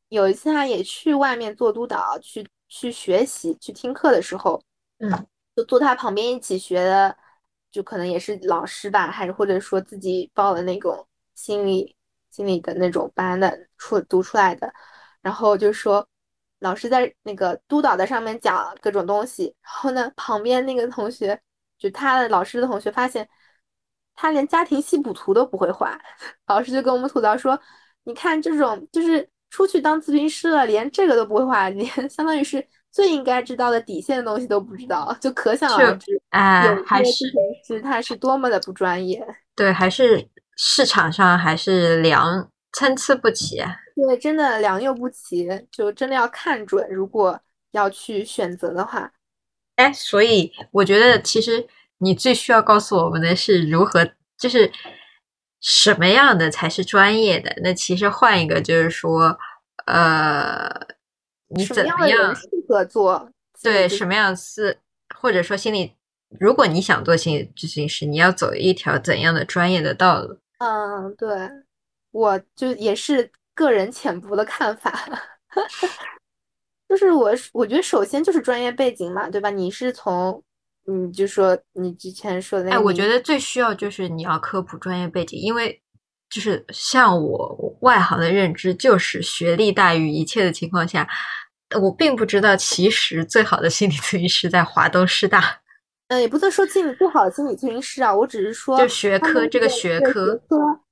[0.10, 4.60] 有一次他也去外面做督导，去去学习，去听课的时候，
[5.00, 7.16] 嗯，就坐他旁边一起学的，
[7.72, 11.96] 就可能也是老师吧，还是或者说自己报的那种心理
[12.32, 14.74] 心理的那种班的出读出来的，
[15.22, 16.08] 然后就说
[16.60, 21.40] 老师在那个督导的上面讲各种东西，然后呢，旁边那个同学，
[21.78, 23.28] 就他的老师的同学发现。
[24.20, 25.96] 他连家庭系谱图都不会画，
[26.48, 27.58] 老师就跟我们吐槽说
[28.04, 37.26] ：“你看这种，就是出去当咨询师了，连这个都不会画，连相当于是最应该知道的底线的东西都不知道，就可想而知，哎，还是
[37.64, 39.24] 其实他是多么的不专业。
[39.56, 43.58] 对，还是市场上还是良参差不齐。
[43.96, 46.90] 对，真的良莠不齐，就真的要看准。
[46.90, 47.40] 如果
[47.72, 49.12] 要去选择的话，
[49.76, 51.68] 哎，所以我觉得其实。
[52.00, 54.72] 你最需要告诉我们的是如何，就是
[55.60, 57.52] 什么样的才是专业的？
[57.64, 59.38] 那其实换一个，就是说，
[59.86, 60.70] 呃，
[61.48, 63.30] 你怎么样适合做？
[63.64, 64.80] 对，什么样是
[65.16, 65.96] 或者说心理？
[66.40, 70.38] 如果你想做心理咨询师，你要走一条怎样的专业的道路？
[70.60, 71.50] 嗯，对，
[72.12, 74.94] 我就也是个人浅薄的看法，
[76.88, 79.50] 就是我我觉得首先就是专业背景嘛，对吧？
[79.50, 80.44] 你是从。
[80.90, 85.82] 你就说你之前说的那，哎，我觉得最需要就是你要科普专业背景，因为
[86.30, 91.08] 就是像我外行的认知，就是学历大于一切的情况下，
[91.82, 95.60] 我并不知道其实最好的心理咨询师在华东师大。
[96.08, 100.40] 嗯，也不能说心理最好的心理咨询师啊，我只是说就学科这个学科，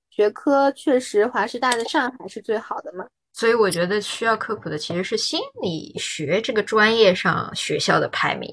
[0.09, 3.05] 学科确实华师大的上海是最好的嘛。
[3.31, 8.49] 所以我觉得需要科普的其实是心理学这个专业上学校的排名。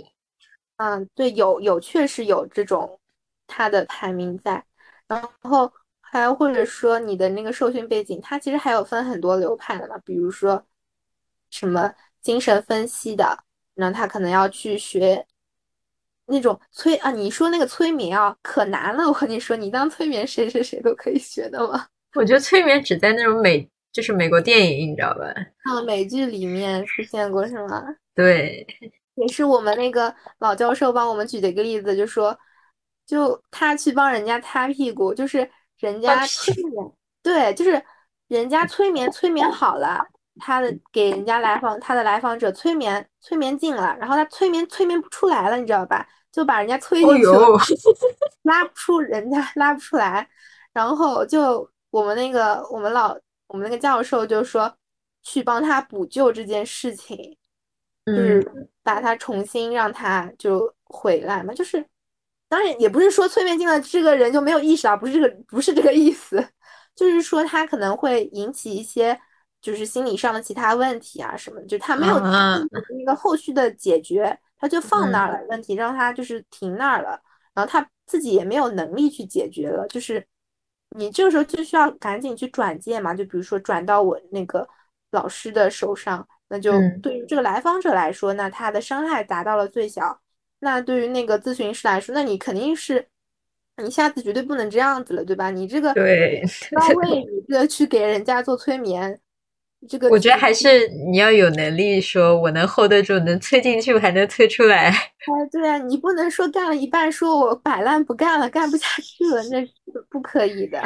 [0.83, 2.99] 嗯，对，有有确实有这种
[3.47, 4.65] 他的排名在，
[5.07, 10.61] 然后还有或者说你的那个受训背景，它其实还有分很多流派的嘛，比如说
[11.51, 15.25] 什么精神分析的，那他可能要去学
[16.27, 21.87] 那种催啊，你说那个催眠啊，可难了，我跟你说，你当催眠谁谁谁都可以学的吗？
[22.15, 25.27] 我觉得催眠只在那种美，就是美国电影，你知道吧？
[25.63, 27.85] 啊，美剧里面出现过是吗？
[28.17, 28.67] 对。
[29.15, 32.37] 也是我们那个老教授帮我们举的一个例子，就说，
[33.07, 35.49] 就他去帮人家擦屁股，就是
[35.79, 36.93] 人家催眠，
[37.23, 37.83] 对，就是
[38.29, 40.03] 人家催眠，催眠好了，
[40.41, 46.09] 他的给人家来访，他的来访者催眠，催眠进了，然后他催眠催眠不出来了，你知道吧？
[46.33, 47.59] 就把人家催进去了，
[48.45, 50.27] 拉不出人家，拉不出来，
[50.73, 53.15] 然后就我们那个我们老
[53.49, 54.75] 我们那个教授就说
[55.23, 57.37] 去帮他补救这件事情。
[58.05, 61.85] 就是把他重新让他就回来嘛，就是
[62.49, 66.45] 当然也不是说催眠进了这个人就没有意识到，不是这个不是这个意思，
[66.97, 69.17] 就是说他可能会引起一些
[69.61, 77.21] 就是心理上的其他问题啊什么，就他没有那个后续的解决，他就放那儿了，问题让他就是停那儿了，
[77.55, 80.27] 然后他自己也没有能力去解决了，就是
[80.97, 84.69] 你这个时候就需要赶紧去转介嘛，就比如说转到我那个
[85.13, 86.27] 老师的手上。
[86.53, 86.71] 那就
[87.03, 90.21] 对于这个来访者来说，那他的伤害达到了最小。
[90.61, 93.09] 那对于那个咨询师来说，那你肯定是，
[93.83, 95.51] 你下次绝对不能这样子了，对吧？
[95.51, 96.43] 你这个对，
[96.79, 99.19] 要为 你这个去给人家做催眠，
[99.89, 104.91] 这个我觉得还是你要有能力，说我能 hold 得住，能催进去，我还能催出来。
[105.25, 109.73] 哎，对啊，你不能说干了一半，说我摆烂不干了，干不下去了，那是
[110.11, 110.79] 不可以的。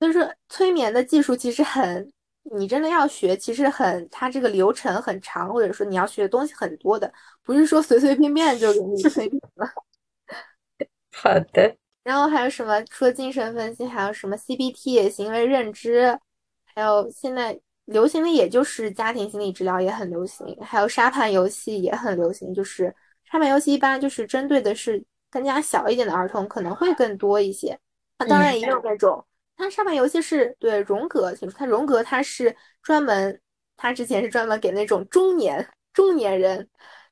[0.00, 2.10] 就是催眠的技术其实很。
[2.42, 7.12] 你真的要学，其实很，它这个流程很长，或者说你要学的东西很多的，
[7.42, 9.66] 不是说随随便便就给你催眠了。
[11.12, 11.76] 好的。
[12.02, 12.82] 然后还有什么？
[12.84, 16.18] 除了精神分析，还有什么 CBT 行为认知，
[16.64, 22.54] 还有现在流行的也就是家庭心理治疗也很流行，还有沙盘游戏也很流行。
[22.54, 22.94] 就是
[23.30, 27.78] 沙盘游戏一般就是针对的是更加小一点的儿童，可能会更多一些。
[28.18, 29.22] 那当然也有那种。
[29.60, 33.40] 他沙盘游戏是对荣格，他荣格他是专门，
[33.76, 36.68] 他之前是专门给那种中年中年人，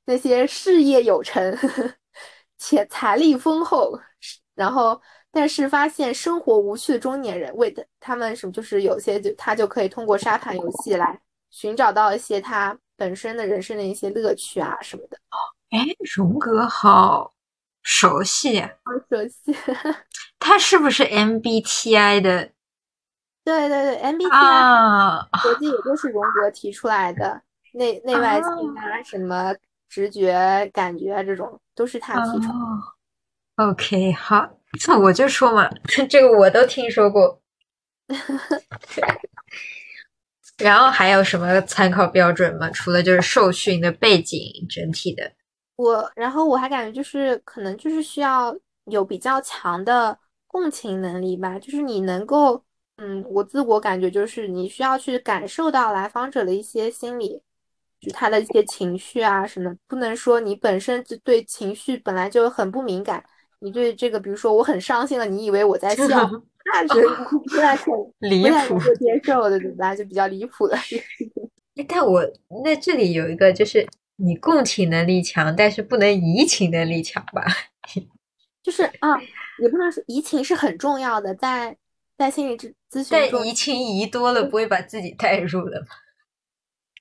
[0.07, 1.95] 那些事业有成呵呵
[2.57, 3.97] 且财力丰厚，
[4.55, 11.21] 然后但是发现生活无趣的中年人，为的他们什么就是有些就他就可以通过沙盘游戏来
[11.51, 15.19] 寻找到一些他本身的人生的一些乐趣啊什么的。
[15.71, 15.79] 哎，
[16.17, 17.33] 荣格好
[17.83, 18.71] 熟悉，好
[19.09, 19.57] 熟悉。
[20.39, 22.51] 他是不是 MBTI 的？
[23.45, 29.55] 对对对，MBTI 国际也就是荣格提出来的，内内外倾啊，什么
[29.89, 32.49] 直觉、感觉这种都是他提出。
[33.57, 34.51] OK，好，
[34.87, 35.69] 那我就说嘛，
[36.09, 37.41] 这个我都听说过。
[40.59, 42.69] 然后还有什么参考标准吗？
[42.71, 45.33] 除了就是受训的背景整体的。
[45.79, 48.53] 我，然后我还感觉就是可能就是需要
[48.87, 50.19] 有比较强的
[50.49, 52.61] 共情能力吧，就是你能够，
[52.97, 57.41] 嗯，我自我感觉就是你需要去感受到来访者的一些心理，
[58.01, 63.25] 就他的一些情绪啊什么，不能说你本身就对情绪本来就很不敏感，
[63.61, 66.05] 你对这个，比如说我很伤心了，你以为我在笑。
[66.71, 67.01] 那是
[67.31, 69.95] 不太可离谱，接受的，对吧？
[69.97, 70.77] 就比较离谱的
[71.89, 72.21] 但我
[72.63, 73.87] 那这里有一个，就是
[74.21, 77.45] 你共情能力强，但是不能移情能力强吧？
[78.63, 79.19] 就是啊，
[79.59, 81.77] 也不能说移情是很重要的，在
[82.17, 85.87] 在心理咨咨询中，但移情移多了，不会把自己带入了吗？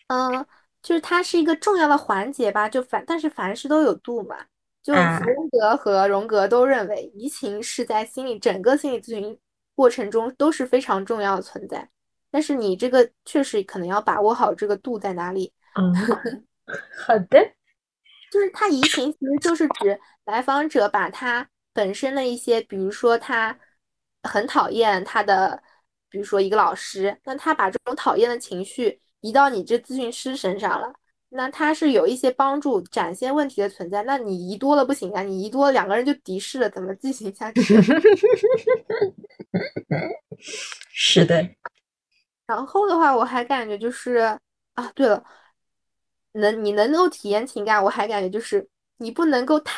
[0.07, 0.45] 嗯，
[0.82, 2.70] 就是它是一个重要的环节吧。
[2.70, 4.38] 就凡但是凡事都有度嘛。
[4.82, 9.38] 就弗洛德和荣格都认为，移情是在心理整个心理咨询。
[9.76, 11.88] 过程中都是非常重要的存在，
[12.32, 15.53] 但是你这个确实可能要把握好这个度在哪里。
[15.76, 15.93] 嗯，
[17.05, 17.53] 好的，
[18.32, 23.57] 就是他移情其实就是指来访者把他本身的一些，比如说他
[24.24, 25.61] 很讨厌他的，
[26.09, 30.93] 比如说一个老师，那他把这种讨厌的情绪移到你这咨询师身上了。
[31.30, 37.61] 那他是有一些帮助展现问题的存在，那你移多了不行啊，你移多了两个人就敌视了，怎么进行下去？
[40.93, 41.45] 是的。
[42.45, 44.39] 然后的话，我还感觉就是
[44.76, 45.22] 啊，对了，
[46.38, 48.67] 能你能够体验情感，我还感觉就是
[48.97, 49.75] 你不能够太，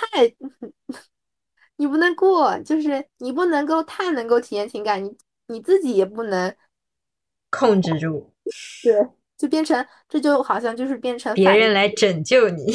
[1.77, 6.55] 你不能过，就是你不能够太能够体验情感，你你自己也不能
[7.49, 8.33] 控制住。
[8.83, 9.09] 对。
[9.39, 12.65] 就变成，这就好像就是变成别人 来拯救你，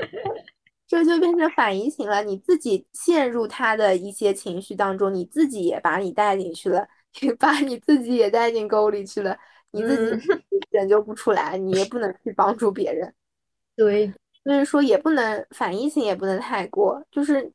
[0.88, 2.22] 这就变成反移情了。
[2.24, 6.88] 你自己陷入他的一些情绪当中，你自己也把你带进去了，
[7.38, 9.36] 把你自己也带进沟里去了，
[9.74, 10.28] 你自己
[10.70, 13.12] 拯救不出来，你也不能去帮助别人。
[13.76, 14.12] 对，
[14.44, 17.50] 所以说也不能反应性，也不能太过，就是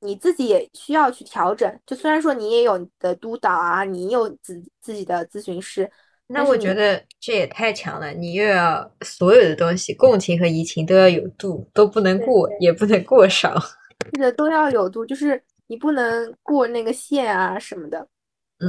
[0.00, 1.80] 你自己也需要去调整。
[1.84, 5.90] 就虽然说你也有你的督导啊，你有自自己的咨询师。
[6.28, 13.54] 那我觉得这也太强了，你又要所有的东西，共情和移情都要有度，都不能过，也不能过少，
[14.12, 18.08] 这个都要有度，就是你不能过那个线啊什么的。
[18.58, 18.68] 嗯，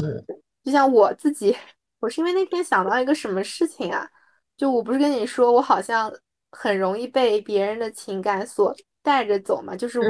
[0.64, 1.56] 就像我自己，
[2.00, 4.08] 我是因为那天想到一个什么事情啊，
[4.56, 6.12] 就我不是跟你说，我好像
[6.52, 10.06] 很容易被别人的情感所带着走嘛，就是我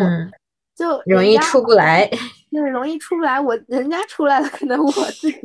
[0.76, 2.10] 就容易出不来，
[2.52, 5.42] 就是容易出不来，我人家出来了，可能我自己。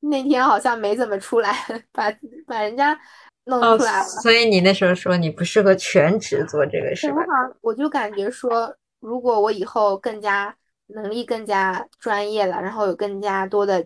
[0.00, 1.52] 那天好像没怎么出来，
[1.92, 2.12] 把
[2.46, 2.96] 把人家
[3.44, 4.04] 弄出来了。
[4.04, 7.22] 所以你那时候说你不适合全职做这个事吧？
[7.60, 10.54] 我就感觉说，如果我以后更加
[10.88, 13.84] 能力更加专业了，然后有更加多的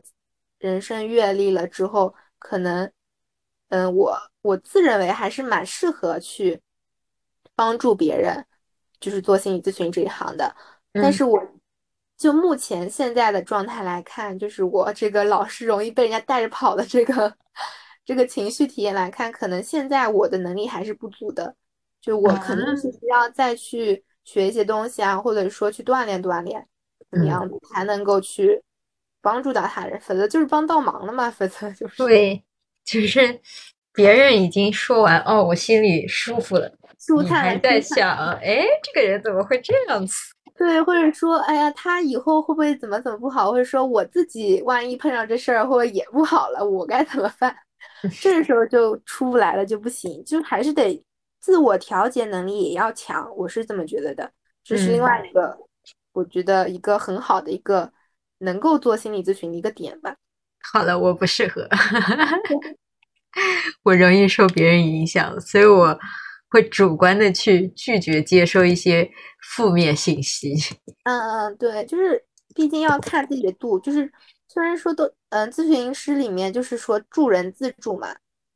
[0.60, 2.88] 人生阅历了之后，可能，
[3.70, 6.60] 嗯，我我自认为还是蛮适合去
[7.56, 8.46] 帮助别人，
[9.00, 10.54] 就是做心理咨询这一行的。
[10.92, 11.42] 但是我。
[12.20, 17.34] 就目前现在的状态来看，就是我这个老是容易被人家带着跑的这个
[18.04, 21.56] 这个情绪体验来看，可能现在我的能力还是不足的。
[21.98, 26.68] 就我可能是需要再去学一些东西啊，或者说去锻炼锻炼，
[27.10, 28.62] 怎么样才能够去
[29.20, 29.98] 帮助到他人？
[30.00, 31.30] 否则就是帮倒忙了嘛。
[31.30, 32.42] 否则就是对，
[32.84, 33.40] 就是
[33.92, 36.72] 别人已经说完哦，我心里舒服了，
[37.22, 40.14] 你还在想，哎，这个人怎么会这样子？
[40.56, 43.50] 对，或者说，哎呀，他以后会不会怎么怎么不好？
[43.50, 47.56] 或者说我自己万一碰上这事儿，或者也不好了，我该怎么办？
[48.20, 51.02] 这个时候就出不来了，就不行，就还是得
[51.40, 54.30] 自我调节能力也要强，我是这么觉得的。
[54.62, 55.56] 这是另外一个，
[56.12, 57.90] 我觉得一个很好的一个
[58.40, 60.14] 能够做心理咨询的一个点吧。
[60.72, 61.66] 好了，我不适合，
[63.84, 65.98] 我容易受别人影响，所以我。
[66.52, 69.08] 会主观的去拒绝接收一些
[69.54, 70.52] 负面信息。
[71.06, 72.20] 嗯嗯，对，就是
[72.56, 73.78] 毕竟要看自己的度。
[73.78, 74.12] 就是
[74.48, 78.08] 虽然说都，嗯，咨询师里面就是说助人自助嘛，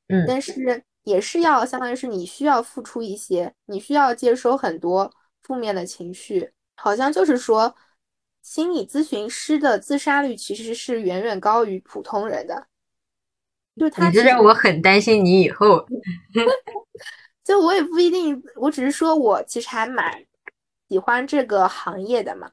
[0.08, 5.08] 嗯，但是也是要相当于是你需要付出一些，你需要接收很多
[5.44, 6.50] 负面的情绪。
[6.74, 7.72] 好像就是说，
[8.44, 12.66] 心理咨询师的自杀率其实是远远高于普通人的。
[13.74, 15.88] 就他，这让我很担心你以后。
[17.42, 20.24] 就我也不一定，我只是说我其实还蛮
[20.90, 22.50] 喜欢这个行业的嘛。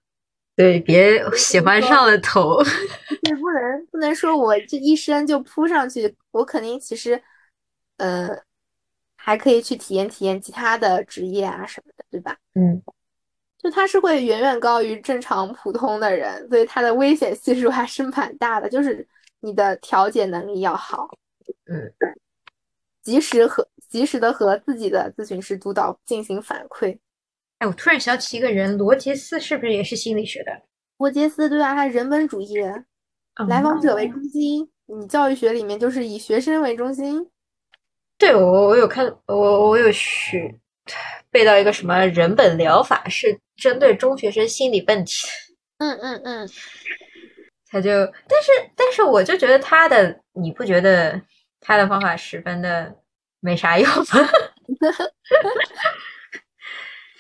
[0.56, 2.64] 对，别喜欢上了头。
[3.22, 7.22] 对不能不能说我这一生就扑上去，我肯定其实，
[7.98, 8.30] 呃，
[9.18, 12.38] 还可以去体验体验其他的职业啊什么的，对吧？
[12.56, 12.82] 嗯，
[13.62, 18.68] 就他是会远远高于正常普通的人，所以他的危险系数还是蛮大的。
[18.68, 19.08] 就是
[19.40, 21.08] 你的调节能力要好，
[21.66, 21.94] 嗯，
[23.04, 26.98] 及时和及时的和自己的咨询师督导进行反馈。
[27.60, 30.52] 哎，我突然想起一个人，罗杰斯是不是也是心理学的？
[30.98, 32.58] 罗杰斯对啊，他人本主义，
[33.48, 34.68] 来访者为中心。
[34.88, 37.30] 你教育学里面就是以学生为中心。
[38.18, 40.60] 对，我我有看，我我有学
[41.32, 45.14] 背到一个什么人本疗法，是针对中学生心理问题。
[45.78, 46.50] 嗯嗯嗯。
[47.70, 47.90] 他就，
[48.28, 51.22] 但是但是我就觉得他的，你不觉得
[51.62, 52.94] 他的方法十分的
[53.40, 54.30] 没啥用吗？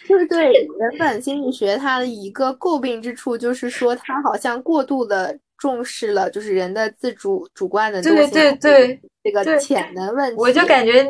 [0.08, 10.36] 就是对人本心理学，它的一个诟病之处就是说，它好像过度的重视了，就是人的自主主观的对对对这个潜能问题。
[10.38, 11.06] 我就感觉，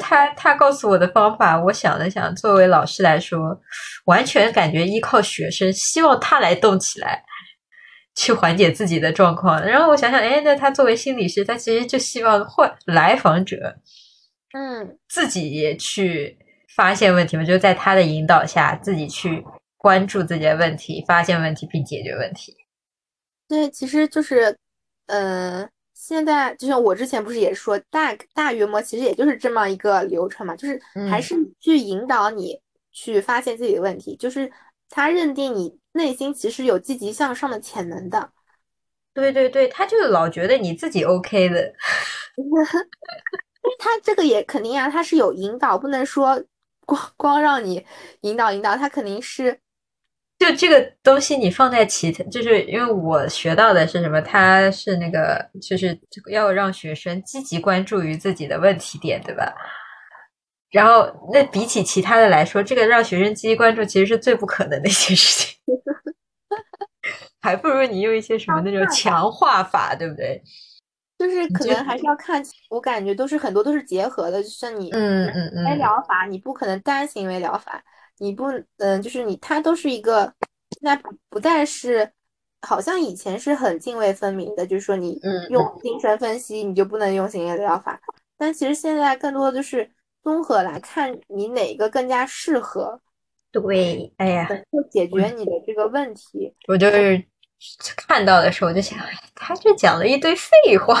[0.00, 3.60] 他他告诉我的方法，我想了想，作为老师来说，
[4.06, 7.22] 完全感觉依靠学生，希望他来动起来，
[8.14, 9.64] 去缓解自己的状况。
[9.64, 13.76] 然后我想想，哎，那他作为心理师，他其实就希望换来访者，
[14.52, 16.38] 嗯，自己也去。
[16.76, 19.44] 发现问题嘛，就在他的引导下，自己去
[19.76, 22.56] 关注自己的问题，发现问题并解决问题。
[23.48, 24.56] 对，其实就是，
[25.08, 25.68] 嗯，
[26.02, 30.80] 现在就像我之前不是也说，大大约摸其实也就是这么一个流程嘛，就是
[31.10, 32.58] 还是去引导你
[32.90, 34.50] 去发现自己的问题，就是
[34.88, 38.30] 他认定你内心其实有积极向上的潜能的。
[39.12, 41.74] 对对对，他就老觉得你自己 OK 的。
[43.78, 46.42] 他这个也肯定啊，他是有引导，不能说。
[46.86, 47.86] 光光让你
[48.22, 49.60] 引导引导，他肯定是
[50.40, 54.20] 就这个东西，你放在其他，就是因为我学到的是什么？
[54.22, 55.96] 它是那个，就是
[56.32, 59.54] 要让学生积极关注于自己的问题点，对吧？
[60.70, 65.54] 然后，那比起其他的来说，这个让学生积极关注，其实是最不可能的一件事情，
[67.42, 70.42] 还不如你用一些什么那种强化法，对不对？
[71.18, 77.82] 就是可能还是要看，我感觉都是很多都是结合的，就像你嗯嗯嗯，疗法你不可能单行为疗法，
[78.20, 78.44] 你不
[78.76, 80.32] 嗯，就是你它都是一个，
[80.78, 82.12] 现在不不再是，
[82.62, 85.18] 好像以前是很泾渭分明的，就是说你
[85.48, 88.00] 用精神分析你就不能用行为疗法，
[88.38, 89.90] 但其实现在更多的就是
[90.22, 93.00] 综合来看你哪个更加适合，
[93.50, 96.90] 对，哎呀，就解决你的这个问题，我就。
[96.90, 97.24] 是。
[97.94, 98.98] 看到的时候我就想，
[99.34, 100.98] 他这讲了一堆废话，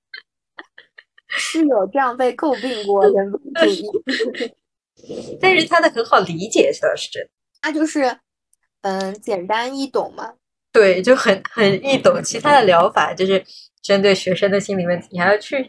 [1.28, 3.86] 是有这样被诟病过人本主义，
[5.40, 7.28] 但是他的很好理解，倒是真。
[7.60, 8.18] 他就是，
[8.82, 10.32] 嗯，简单易懂嘛。
[10.72, 12.22] 对，就很很易懂。
[12.22, 13.44] 其他的疗法就是
[13.82, 15.68] 针对学生的心理问题，你还要去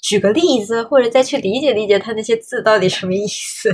[0.00, 3.72] 举个例子，或者再去理解理解他那些字到底什么意思。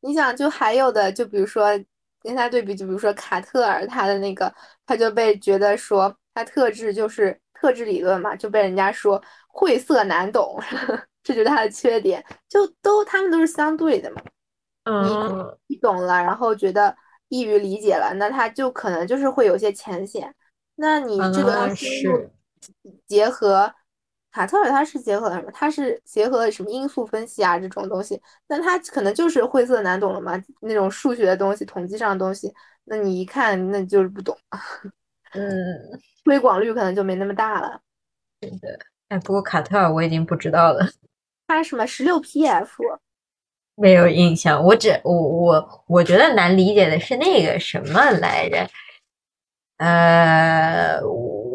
[0.00, 1.78] 你想，就还有的，就比如说。
[2.26, 4.50] 跟他对比，就比如说卡特尔，他的那个，
[4.86, 10.58] 他就被觉得说他特质就是特质理论嘛，就被人家说晦涩难懂，
[11.24, 12.24] 这就是他的缺点。
[12.48, 14.22] 就都他们都是相对的嘛。
[14.84, 16.94] 嗯，你懂了，然后觉得
[17.28, 20.32] 易于理解了，那他就可能就是会有些浅显。
[20.76, 22.30] 那你这个要深入
[23.08, 23.74] 结合。
[24.30, 25.52] 卡特尔他是结合了什么？
[25.52, 28.20] 他是结合了什么因素分析啊这种东西？
[28.48, 30.32] 那他可能就是晦涩难懂了嘛？
[30.60, 32.52] 那种数学的东西、统计上的东西，
[32.82, 34.36] 那你一看那就是不懂。
[35.34, 35.48] 嗯，
[36.24, 37.80] 推广率可能就没那么大了。
[38.42, 38.76] 是的，
[39.06, 40.84] 哎，不过卡特尔我已经不知道了。
[41.46, 42.68] 他什么十六 PF？
[43.76, 44.62] 没有印象。
[44.62, 48.68] 我只我我我觉得难理解的是那个什么来着？
[49.78, 51.00] 呃。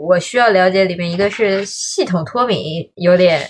[0.09, 3.47] 我需要了解里面一个是系统脱敏，有点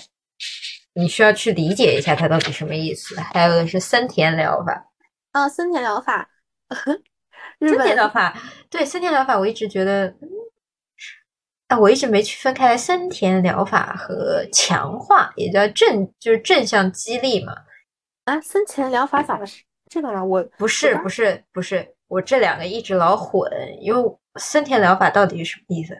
[0.92, 3.18] 你需要去理解一下它到底什么意思。
[3.18, 4.84] 还有的是森田疗法，
[5.32, 6.28] 啊，森田疗法，
[7.60, 8.36] 森田疗法，
[8.68, 10.14] 对森田疗法，我一直觉得，
[11.70, 17.54] 啊，我一直没区分开来森田疗法和强化，也叫正，就是正向激励嘛。
[18.24, 20.24] 啊，森田疗法咋了是这个吗？
[20.24, 23.48] 我不是，不是，不是，我这两个一直老混，
[23.80, 25.96] 因为森田疗法到底是什么意思？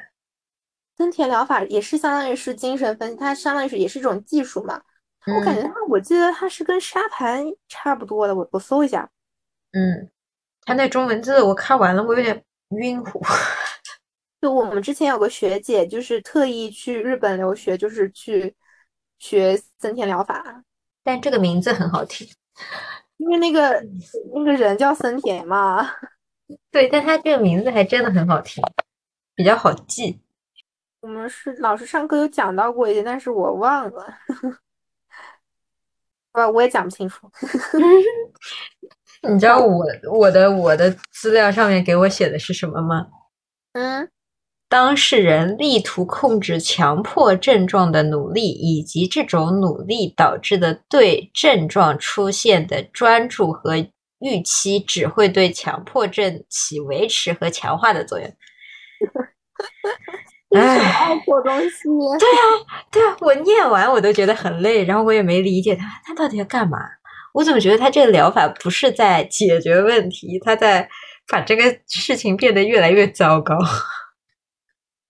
[0.98, 4.82] 森田疗法也是相当于是精神分析，它相当于是也是一种技术嘛。
[5.24, 8.34] 我感觉它，我记得它是跟沙盘差不多的。
[8.34, 9.08] 我我搜一下，
[9.70, 10.10] 嗯，
[10.64, 13.22] 它那中文字我看完了，我有点晕乎。
[14.40, 18.54] 就我们之前有个学姐，就是特意去日本留学，就是去
[19.18, 20.64] 学森田疗法。
[21.02, 22.26] 但这个名字很好听，
[23.18, 23.82] 因为那个
[24.34, 25.90] 那个人叫森田嘛。
[26.70, 28.62] 对，但他这个名字还真的很好听。
[29.34, 30.20] 比较好记。
[31.00, 34.18] 我们是老师上课有讲到过一些，但是我忘了。
[36.32, 37.30] 我 我也讲不清楚。
[39.22, 43.06] 你知道我我的我的资料上面给我写的是什么吗？
[43.72, 44.10] 嗯，
[44.70, 53.74] 当事人力图控制强迫症状的努力，以及这种努力导致的对症状出现的专注和
[54.20, 58.28] 预期，只会对强迫症起维持和强化的作用。
[60.54, 61.88] 哎，爱破东西。
[62.20, 62.42] 对啊，
[62.92, 66.78] 对啊，我念完我都觉得很累，然后我也没理解他，他到底要干嘛？
[67.34, 70.88] 我怎么觉得他这个疗法不是在解决问题，他在
[71.26, 73.58] 把这个事情变得越来越糟糕？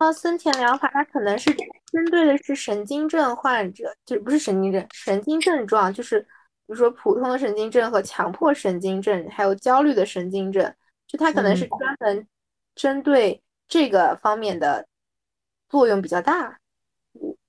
[0.00, 6.26] 啊，森田疗法它可能是针对的是神经症患者，就不是神经症，神经症状，就是比
[6.68, 10.74] 如说普通的神经症和强迫神经症，还有焦虑的神经症，
[11.06, 12.26] 就它可能是专门
[12.74, 14.86] 针对这个方面的。
[15.68, 16.58] 作用比较大，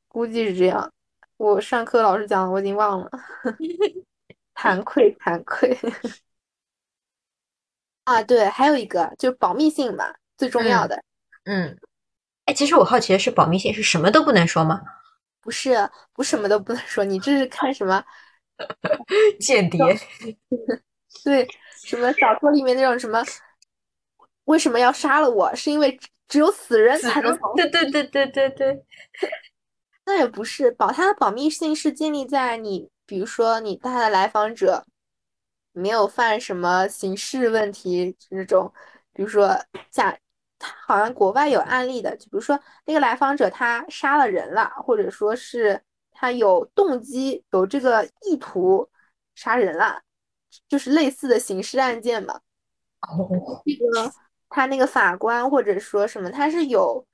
[0.07, 0.93] 估计是这样。
[1.37, 3.09] 我上课老师讲的，我已经忘了，
[4.53, 5.75] 惭愧惭愧。
[8.03, 11.03] 啊，对，还有一个就是保密性嘛，最重要的。
[11.45, 11.75] 嗯，
[12.51, 14.81] 哎，其实我好奇的是，保密性是什么都不能说吗？
[15.39, 17.01] 不是，不什么都不能说。
[17.05, 18.03] 你这是看什么？
[19.39, 19.79] 间谍？
[21.23, 21.47] 对，
[21.85, 23.23] 什么小说里面那种什么？
[24.43, 25.55] 为什么要杀了我？
[25.55, 25.97] 是因为。
[26.27, 28.85] 只有死人才能对对对对对对，
[30.07, 34.85] 那也不是保他的保密性是建立在你，比如说你他的来访者
[35.73, 38.73] 没有犯什么刑事问题这种，
[39.11, 40.17] 比如说假
[40.61, 45.81] 他好像国外有案例的，就比如说那个来访者他杀了人了，或者说是
[46.11, 48.87] 他有动机有这个意图
[49.35, 50.01] 杀人了，
[50.69, 52.39] 就是类似的刑事案件嘛。
[53.01, 54.13] 哦，这个。
[54.53, 57.05] 他那个法官或者说什么，他是有，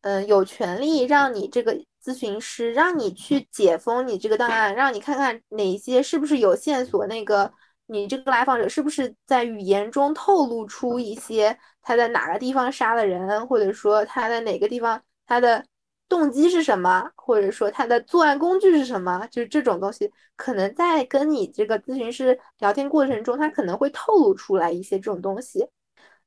[0.00, 1.72] 嗯，有权利让你这个
[2.02, 7.06] 咨询师让你去解封你这个档案，让你看看哪些是不是有线索。
[7.06, 7.52] 那个
[7.86, 15.64] 你这个来访者是不是在语言中透露出一些他在哪个地方杀了人，或者说他在哪个地方他的
[16.08, 25.68] 动机是什么，或者说他的作案工具是什么，就是这种东西，可能在跟你这个咨询师聊天过程中，他可能会透露出来一些这种东西。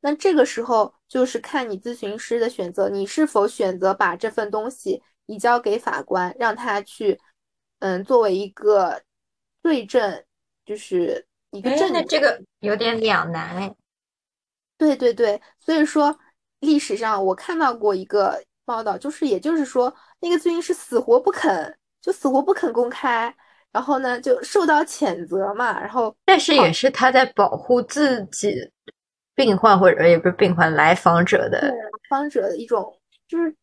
[0.02, 7.20] 那这个时候就是看你咨询师的选择，你是否选择把这份东西移交给法官，让他去，
[7.80, 9.02] 嗯，作为一个
[9.62, 10.24] 对证，
[10.66, 11.92] 就是一个证。
[11.92, 13.74] 那这个有点两难哎。
[14.78, 16.18] 对对对，所以说
[16.60, 23.36] 历史上我看到过一个报道，就是也就是说那个咨询师死活不肯，就死活不肯公开，
[23.72, 28.72] 然后呢就受到谴责嘛，然后但是也是他在保护自己。
[29.36, 31.74] 病患或者也不是病患，来访者的来
[32.10, 33.56] 访者的一种，就是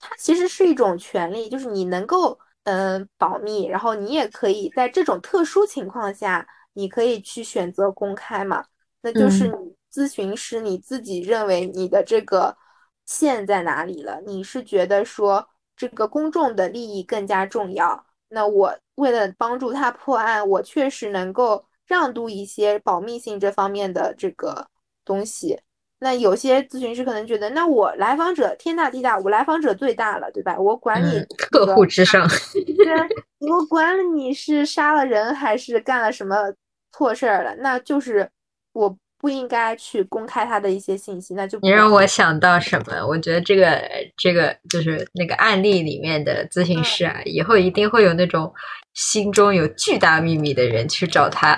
[0.00, 6.44] 它其实是一种权利，就是你能够嗯保密，然后你也可以在这种特殊情况下，
[6.78, 8.64] 你可以去选择公开嘛。
[9.02, 12.56] 那就是你咨询师你自己认为你的这个
[13.04, 14.20] 线在哪里了？
[14.26, 18.06] 你是觉得说这个公众的利益更加重要？
[18.28, 24.68] 那我为了帮助他破案，我确实能够让渡一些保密性这方面的这个。
[25.08, 25.58] 东西，
[26.00, 30.54] 那有些咨询师可能觉得，那我来访者天大地大，我来访者最大了，对吧？
[30.60, 36.52] 我管你客户至上，对，我管你是杀了人还是干了什么
[36.92, 38.28] 错事儿了，那就是
[38.72, 43.06] 我不应该去公开他的一些信息，那就你让我想到什么？
[43.06, 43.82] 我觉得这个
[44.16, 48.52] 这个就是那个案例里面的咨询师啊，以后一定会有那种
[48.94, 51.56] 心中有巨大秘密的人去找他。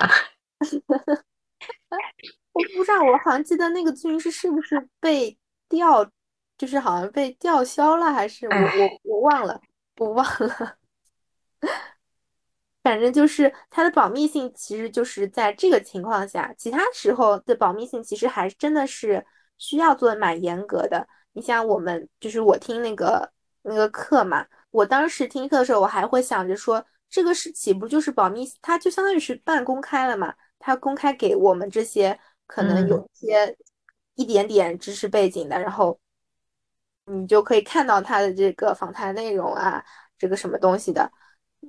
[2.53, 5.37] 我不知道，我好像记得那个咨询师是不是被
[5.69, 6.05] 吊，
[6.59, 9.61] 就是好像被吊销了，还是我我我忘了，
[9.99, 10.77] 我忘了。
[12.91, 19.25] 反正就是它的保密性，其实就是在这个情况下，其他时候的保密性其实还真的是
[19.59, 21.07] 需要做的蛮严格的。
[21.35, 23.31] 你像我们，就是我听那个
[23.63, 28.45] 那个课嘛，我当时听课的时候，我还会想着说，这个是岂不就是保密？
[28.61, 32.19] 它就相当于是半公开了嘛，它公开给我们这些。
[32.49, 33.57] 可能有些
[34.17, 35.97] 一点点知识背景的，然后
[37.05, 39.85] 你就可以看到他的这个访谈内容啊，
[40.19, 41.09] 这个什么东西的，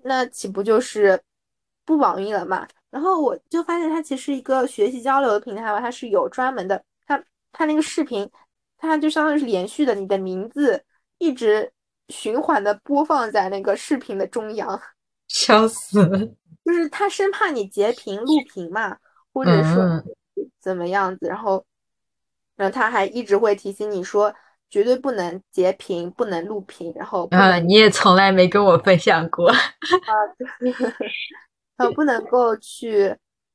[0.04, 1.22] 那岂不就是
[1.86, 2.68] 不保密了嘛？
[2.90, 8.30] 然后我就发现它其实一个学习交流的平台吧，它是有专门的，它它那个视频，
[8.78, 10.84] 它就相当于是连续的，你的名字
[11.18, 11.72] 一直
[12.10, 14.82] 循环的播放在那个视频的中央，
[15.28, 16.20] 笑死了，
[16.66, 18.98] 就是他生怕你截屏录屏嘛，
[19.34, 20.04] 或者说。
[20.60, 21.28] 怎么样子？
[21.28, 21.64] 然后，
[22.56, 24.34] 然后他还一直会提醒你说，
[24.72, 29.58] 绝对不能截屏，不能录屏，然后啊，你也从来没跟我分享过 啊，
[31.76, 33.14] 然后 不能够去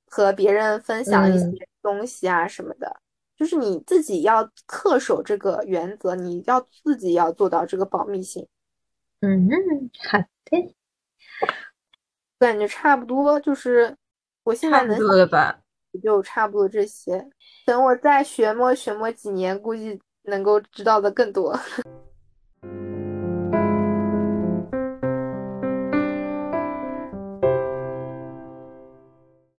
[0.09, 2.95] 和别人分享一些东西啊什么的，
[3.35, 8.47] 就是你自己要恪守这个原则，你要自己要做到这个保密性。
[9.21, 9.49] 嗯，
[10.11, 10.75] 好的，
[12.39, 13.97] 感觉差不多，就是
[14.45, 15.61] 我现在能做了吧，
[16.03, 17.27] 就差不多这些。
[17.65, 19.99] 等我再学摸学摸几年，估计。
[20.27, 21.59] 能够知道的更多。